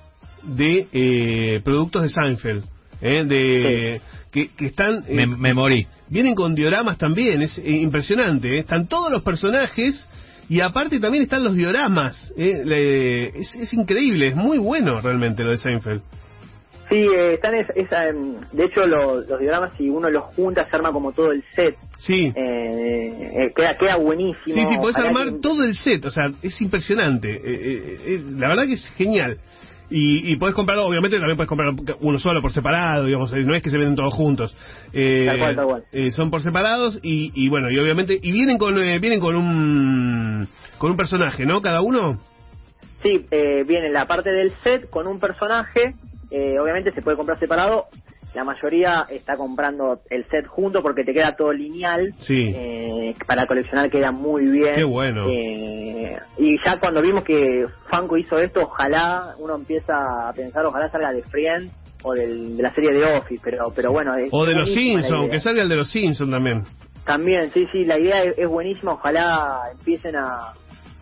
de 0.44 0.88
eh, 0.92 1.62
productos 1.64 2.02
de 2.04 2.10
Seinfeld. 2.10 2.64
¿eh? 3.02 3.24
de 3.26 4.02
que, 4.32 4.48
que 4.56 4.66
están 4.68 5.04
eh, 5.08 5.14
Me, 5.16 5.28
me 5.28 5.54
morí. 5.54 5.86
vienen 6.10 6.34
con 6.34 6.56
dioramas 6.56 6.98
también 6.98 7.42
es 7.42 7.58
eh, 7.58 7.64
impresionante 7.72 8.48
¿eh? 8.56 8.60
están 8.60 8.88
todos 8.88 9.12
los 9.12 9.22
personajes 9.22 10.08
y 10.48 10.62
aparte 10.62 11.00
también 11.02 11.24
están 11.24 11.44
los 11.44 11.56
dioramas 11.56 12.32
¿eh? 12.38 12.62
Le- 12.64 13.28
es, 13.40 13.54
es 13.56 13.74
increíble 13.74 14.28
es 14.30 14.36
muy 14.36 14.58
bueno 14.60 15.02
realmente 15.02 15.44
lo 15.44 15.52
de 15.52 15.58
Seinfeld 15.58 16.02
Sí, 16.90 16.98
eh, 16.98 17.34
están 17.34 17.56
es, 17.56 17.68
esa, 17.76 18.08
em, 18.08 18.36
de 18.52 18.66
hecho 18.66 18.86
lo- 18.86 19.22
los 19.22 19.40
dioramas 19.40 19.72
si 19.78 19.90
uno 19.90 20.10
los 20.10 20.24
junta 20.36 20.68
se 20.70 20.76
arma 20.76 20.92
como 20.92 21.12
todo 21.14 21.32
el 21.32 21.44
set. 21.56 21.76
sí 21.98 22.32
Eh, 22.36 23.32
eh, 23.38 23.54
queda, 23.56 23.76
queda 23.78 23.96
buenísimo. 23.98 24.56
Sí, 24.56 24.66
sí, 24.68 24.78
podés 24.78 24.98
armar 24.98 25.26
que- 25.26 25.40
todo 25.42 25.64
el 25.64 25.76
set, 25.76 26.06
o 26.06 26.12
sea, 26.12 26.26
es 26.44 26.62
impresionante. 26.62 27.34
eh, 27.36 27.98
eh, 28.06 28.22
la 28.38 28.50
verdad 28.50 28.66
que 28.68 28.74
es 28.74 28.86
genial. 28.98 29.40
Y, 29.90 30.32
y 30.32 30.36
podés 30.38 30.56
comprar, 30.56 30.80
obviamente 30.80 31.18
también 31.18 31.38
podés 31.38 31.48
comprar 31.48 31.72
uno 32.02 32.18
solo 32.18 32.42
por 32.42 32.52
separado, 32.52 33.06
digamos, 33.06 33.32
no 33.32 33.54
es 33.56 33.62
que 33.62 33.70
se 33.70 33.78
venden 33.78 33.96
todos 33.96 34.14
juntos. 34.16 34.56
Eh, 34.94 35.26
Tal 35.28 35.38
cual, 35.38 35.56
tal 35.56 35.66
cual. 35.66 35.84
eh, 35.92 36.12
son 36.12 36.32
por 36.32 36.42
separados 36.42 37.00
y, 37.04 37.32
y 37.36 37.50
bueno, 37.50 37.70
y 37.70 37.78
obviamente, 37.78 38.18
y 38.20 38.32
vienen 38.32 38.58
con 38.58 38.80
eh, 38.80 38.98
vienen 39.00 39.20
con 39.20 39.36
un 39.36 40.48
con 40.80 40.92
un 40.92 40.98
personaje, 40.98 41.46
¿no? 41.46 41.62
Cada 41.62 41.82
uno. 41.82 42.20
Sí, 43.04 43.26
eh, 43.30 43.64
viene 43.68 43.90
la 43.90 44.06
parte 44.06 44.32
del 44.32 44.52
set 44.64 44.90
con 44.90 45.06
un 45.06 45.20
personaje, 45.20 45.94
eh, 46.32 46.60
obviamente 46.60 46.92
se 46.92 47.02
puede 47.02 47.18
comprar 47.18 47.40
separado, 47.40 47.86
la 48.34 48.44
mayoría 48.44 49.06
está 49.10 49.38
comprando 49.38 50.02
el 50.10 50.26
set 50.30 50.46
junto 50.48 50.82
porque 50.82 51.04
te 51.06 51.14
queda 51.14 51.36
todo 51.38 51.54
lineal, 51.54 52.12
Sí. 52.20 52.52
eh, 52.54 53.14
para 53.26 53.48
coleccionar 53.48 53.90
queda 53.90 54.12
muy 54.12 54.46
bien. 54.46 54.76
Qué 54.76 54.84
bueno. 54.84 55.26
Eh, 55.30 56.18
y 56.38 56.58
ya 56.66 56.78
cuando 56.80 57.02
vimos 57.02 57.24
que 57.24 57.66
Funko 57.90 58.18
hizo 58.18 58.38
esto, 58.40 58.64
ojalá 58.64 59.36
uno 59.40 59.56
empieza 59.56 59.94
a 60.28 60.34
pensar, 60.34 60.66
ojalá 60.66 60.90
salga 60.92 61.14
de 61.14 61.24
Friends 61.24 61.72
o 62.04 62.14
del- 62.14 62.58
de 62.58 62.62
la 62.64 62.72
serie 62.72 62.92
de 62.92 63.06
Office, 63.18 63.42
pero 63.44 63.72
pero 63.74 63.92
bueno. 63.92 64.16
es 64.18 64.28
O 64.32 64.46
de 64.46 64.54
los 64.54 64.70
Simpsons, 64.74 65.30
que 65.32 65.40
salga 65.40 65.62
el 65.64 65.70
de 65.70 65.76
los 65.78 65.90
Simpsons 65.90 66.30
también. 66.30 66.64
También, 67.06 67.52
sí, 67.52 67.68
sí, 67.72 67.86
la 67.86 68.00
idea 68.00 68.24
es, 68.24 68.38
es 68.38 68.48
buenísima, 68.50 68.94
ojalá 68.94 69.62
empiecen 69.72 70.16
a, 70.16 70.54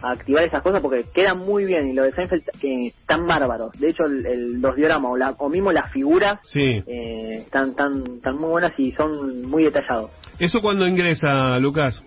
a 0.03 0.11
activar 0.11 0.43
esas 0.43 0.61
cosas 0.61 0.81
porque 0.81 1.05
quedan 1.13 1.39
muy 1.39 1.65
bien 1.65 1.89
y 1.89 1.93
lo 1.93 2.03
de 2.03 2.11
Seinfeld 2.11 2.43
que 2.59 2.87
están 2.87 3.25
bárbaros. 3.25 3.71
De 3.79 3.89
hecho, 3.89 4.03
el, 4.03 4.25
el- 4.25 4.61
los 4.61 4.75
dioramas 4.75 5.11
o, 5.13 5.17
la, 5.17 5.31
o 5.31 5.49
mismo 5.49 5.71
las 5.71 5.91
figuras 5.91 6.39
Sí. 6.43 6.59
eh, 6.85 7.37
están, 7.45 7.73
tan, 7.75 8.19
tan 8.21 8.35
muy 8.37 8.49
buenas 8.49 8.73
y 8.77 8.91
son 8.91 9.43
muy 9.49 9.63
detallados. 9.63 10.11
¿Eso 10.39 10.59
cuando 10.61 10.85
ingresa, 10.87 11.57
Lucas? 11.59 12.03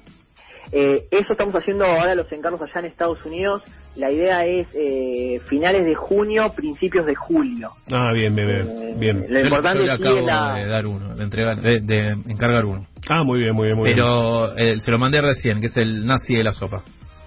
Eh, 0.72 1.06
eso 1.12 1.32
estamos 1.32 1.54
haciendo 1.54 1.84
ahora 1.84 2.14
los 2.16 2.30
encargos 2.32 2.60
allá 2.60 2.80
en 2.80 2.86
Estados 2.86 3.24
Unidos. 3.24 3.62
La 3.94 4.10
idea 4.10 4.44
es 4.44 4.66
eh, 4.74 5.40
finales 5.48 5.86
de 5.86 5.94
junio, 5.94 6.52
principios 6.54 7.06
de 7.06 7.14
julio. 7.14 7.70
Ah, 7.90 8.10
bien, 8.12 8.34
bien, 8.34 8.46
bien. 8.48 8.68
Eh, 8.68 8.94
bien. 8.98 9.24
Lo 9.28 9.40
importante 9.40 9.78
yo 9.78 9.84
le 9.86 9.92
acabo 9.92 10.18
es 10.18 10.26
la- 10.26 10.54
de 10.56 10.66
dar 10.66 10.86
uno, 10.86 11.14
de, 11.14 11.22
entregar, 11.24 11.62
de, 11.62 11.80
de 11.80 12.08
encargar 12.28 12.64
uno. 12.64 12.84
Ah, 13.08 13.22
muy 13.24 13.38
bien, 13.40 13.54
muy 13.54 13.66
bien, 13.68 13.78
muy 13.78 13.86
bien. 13.86 13.96
Pero 13.96 14.56
eh, 14.58 14.76
se 14.80 14.90
lo 14.90 14.98
mandé 14.98 15.22
recién, 15.22 15.60
que 15.60 15.66
es 15.68 15.76
el 15.76 16.04
nazi 16.04 16.34
de 16.34 16.44
la 16.44 16.50
sopa. 16.52 16.82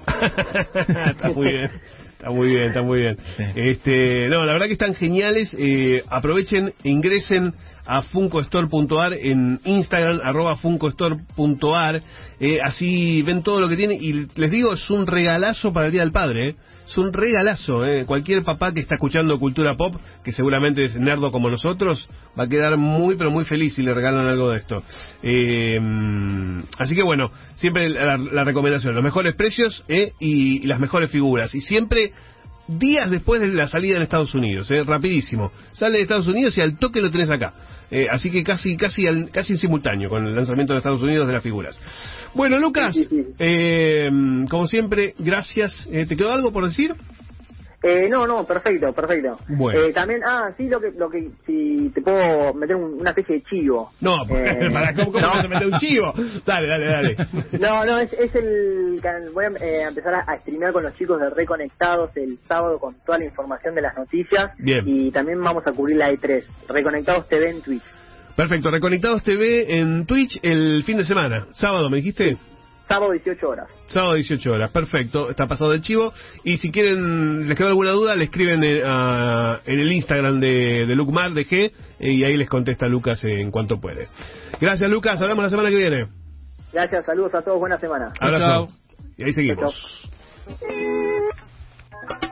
está 1.09 1.29
muy 1.29 1.47
bien. 1.47 1.71
Está 2.11 2.31
muy 2.31 2.49
bien, 2.49 2.63
está 2.63 2.81
muy 2.81 2.99
bien. 2.99 3.17
Sí. 3.37 3.43
Este, 3.55 4.27
no, 4.29 4.45
la 4.45 4.51
verdad 4.51 4.67
que 4.67 4.73
están 4.73 4.93
geniales. 4.93 5.55
Eh, 5.57 6.03
aprovechen, 6.09 6.73
ingresen 6.83 7.53
a 7.89 8.03
funcostore.ar 8.03 9.13
en 9.13 9.59
Instagram, 9.65 10.19
arroba 10.23 10.57
funcostore.ar. 10.57 12.03
Eh, 12.39 12.57
así 12.63 13.23
ven 13.23 13.41
todo 13.41 13.59
lo 13.59 13.67
que 13.67 13.75
tiene. 13.75 13.95
Y 13.95 14.27
les 14.35 14.51
digo, 14.51 14.73
es 14.73 14.89
un 14.91 15.07
regalazo 15.07 15.73
para 15.73 15.87
el 15.87 15.91
Día 15.91 16.01
del 16.01 16.11
Padre. 16.11 16.49
eh. 16.49 16.55
Es 16.87 16.95
un 16.99 17.11
regalazo. 17.11 17.83
eh. 17.87 18.05
Cualquier 18.05 18.43
papá 18.43 18.73
que 18.73 18.81
está 18.81 18.93
escuchando 18.93 19.39
cultura 19.39 19.73
pop, 19.73 19.95
que 20.23 20.31
seguramente 20.31 20.85
es 20.85 20.95
nerdo 20.97 21.31
como 21.31 21.49
nosotros, 21.49 22.07
va 22.39 22.43
a 22.43 22.47
quedar 22.47 22.77
muy, 22.77 23.15
pero 23.15 23.31
muy 23.31 23.43
feliz 23.43 23.73
si 23.73 23.81
le 23.81 23.95
regalan 23.95 24.27
algo 24.27 24.51
de 24.51 24.59
esto. 24.59 24.83
Eh, 25.23 25.79
así 26.77 26.93
que 26.93 27.01
bueno, 27.01 27.31
siempre 27.55 27.89
la, 27.89 28.43
recomendación, 28.43 28.93
los 28.93 29.03
mejores 29.03 29.33
precios 29.33 29.83
y 30.19 30.67
las 30.67 30.79
mejores 30.79 31.09
figuras. 31.09 31.55
Y 31.55 31.61
siempre 31.61 32.13
días 32.77 33.09
después 33.09 33.41
de 33.41 33.47
la 33.47 33.67
salida 33.67 33.97
en 33.97 34.03
Estados 34.03 34.33
Unidos, 34.35 34.69
eh, 34.71 34.83
rapidísimo. 34.83 35.51
Sale 35.73 35.97
de 35.97 36.03
Estados 36.03 36.27
Unidos 36.27 36.57
y 36.57 36.61
al 36.61 36.77
toque 36.77 37.01
lo 37.01 37.09
tenés 37.11 37.29
acá. 37.29 37.53
Eh, 37.91 38.05
así 38.09 38.29
que 38.29 38.43
casi 38.43 38.77
casi 38.77 39.07
al- 39.07 39.31
casi 39.31 39.53
en 39.53 39.57
simultáneo 39.57 40.09
con 40.09 40.25
el 40.27 40.35
lanzamiento 40.35 40.73
de 40.73 40.79
Estados 40.79 41.01
Unidos 41.01 41.25
de 41.25 41.33
las 41.33 41.41
figuras. 41.41 41.79
Bueno, 42.35 42.59
Lucas, 42.59 42.95
eh, 43.39 44.09
como 44.49 44.67
siempre, 44.67 45.15
gracias. 45.17 45.73
Eh, 45.91 46.05
¿Te 46.05 46.15
quedó 46.15 46.31
algo 46.31 46.53
por 46.53 46.65
decir? 46.65 46.93
Eh, 47.81 48.09
no, 48.09 48.27
no, 48.27 48.45
perfecto, 48.45 48.91
perfecto. 48.91 49.37
Bueno. 49.47 49.79
Eh, 49.79 49.93
también, 49.93 50.19
ah, 50.25 50.51
sí, 50.57 50.67
lo 50.67 50.81
que, 50.81 50.89
lo 50.97 51.09
que, 51.09 51.29
si 51.45 51.89
te 51.95 52.01
puedo 52.01 52.53
meter 52.53 52.75
un- 52.75 52.99
una 52.99 53.11
especie 53.11 53.35
de 53.37 53.43
chivo. 53.43 53.89
No, 54.01 54.23
Eh, 54.29 54.69
para 54.73 54.93
¿cómo, 54.93 55.13
cómo 55.13 55.25
no. 55.25 55.33
vas 55.33 55.45
a 55.45 55.47
meter 55.47 55.67
un 55.67 55.79
chivo? 55.79 56.13
Dale, 56.45 56.67
dale, 56.67 56.85
dale. 56.85 57.17
No, 57.59 57.85
no, 57.85 57.97
es, 57.99 58.11
es 58.13 58.35
el. 58.35 58.99
Voy 59.33 59.45
a 59.45 59.47
eh, 59.65 59.83
empezar 59.87 60.13
a, 60.13 60.19
a 60.19 60.39
streamear 60.39 60.73
con 60.73 60.83
los 60.83 60.93
chicos 60.95 61.21
de 61.21 61.29
Reconectados 61.29 62.11
el 62.17 62.37
sábado 62.47 62.79
con 62.79 62.95
toda 63.05 63.17
la 63.19 63.25
información 63.25 63.73
de 63.75 63.81
las 63.81 63.95
noticias. 63.97 64.51
Bien. 64.57 64.81
Y 64.85 65.09
también 65.11 65.41
vamos 65.41 65.65
a 65.65 65.71
cubrir 65.71 65.95
la 65.97 66.11
E3. 66.11 66.43
Reconectados 66.67 67.29
TV 67.29 67.49
en 67.49 67.61
Twitch. 67.61 67.83
Perfecto, 68.35 68.71
Reconectados 68.71 69.23
TV 69.23 69.79
en 69.79 70.05
Twitch 70.05 70.37
el 70.43 70.83
fin 70.83 70.97
de 70.97 71.05
semana. 71.05 71.47
Sábado, 71.53 71.89
¿me 71.89 71.97
dijiste? 71.97 72.37
Sábado 72.89 73.11
18 73.13 73.47
horas. 73.47 73.67
Sábado 73.87 74.15
18 74.15 74.51
horas, 74.51 74.71
perfecto, 74.71 75.29
está 75.29 75.47
pasado 75.47 75.73
el 75.73 75.81
chivo. 75.81 76.11
Y 76.43 76.57
si 76.57 76.71
quieren, 76.71 77.47
les 77.47 77.55
quedó 77.57 77.67
alguna 77.67 77.91
duda, 77.91 78.15
le 78.15 78.25
escriben 78.25 78.63
eh, 78.63 78.81
a- 78.83 79.61
en 79.65 79.79
el 79.79 79.91
Instagram 79.93 80.39
de, 80.39 80.85
de 80.87 80.95
Lucmar, 80.95 81.31
de 81.33 81.45
G, 81.45 81.71
eh, 81.99 82.11
y 82.11 82.23
ahí 82.25 82.35
les 82.35 82.49
contesta 82.49 82.87
Lucas 82.87 83.23
en 83.23 83.51
cuanto 83.51 83.79
puede. 83.79 84.07
Gracias, 84.59 84.89
Lucas, 84.89 85.21
hablamos 85.21 85.43
la 85.43 85.49
semana 85.51 85.69
que 85.69 85.75
viene. 85.75 86.07
Gracias, 86.73 87.05
saludos 87.05 87.33
a 87.35 87.41
todos, 87.43 87.59
buena 87.59 87.77
semana. 87.79 88.11
Abrazo. 88.19 88.45
chao. 88.45 88.67
Y 89.17 89.23
ahí 89.23 89.33
seguimos. 89.33 90.09
Chao, 92.09 92.28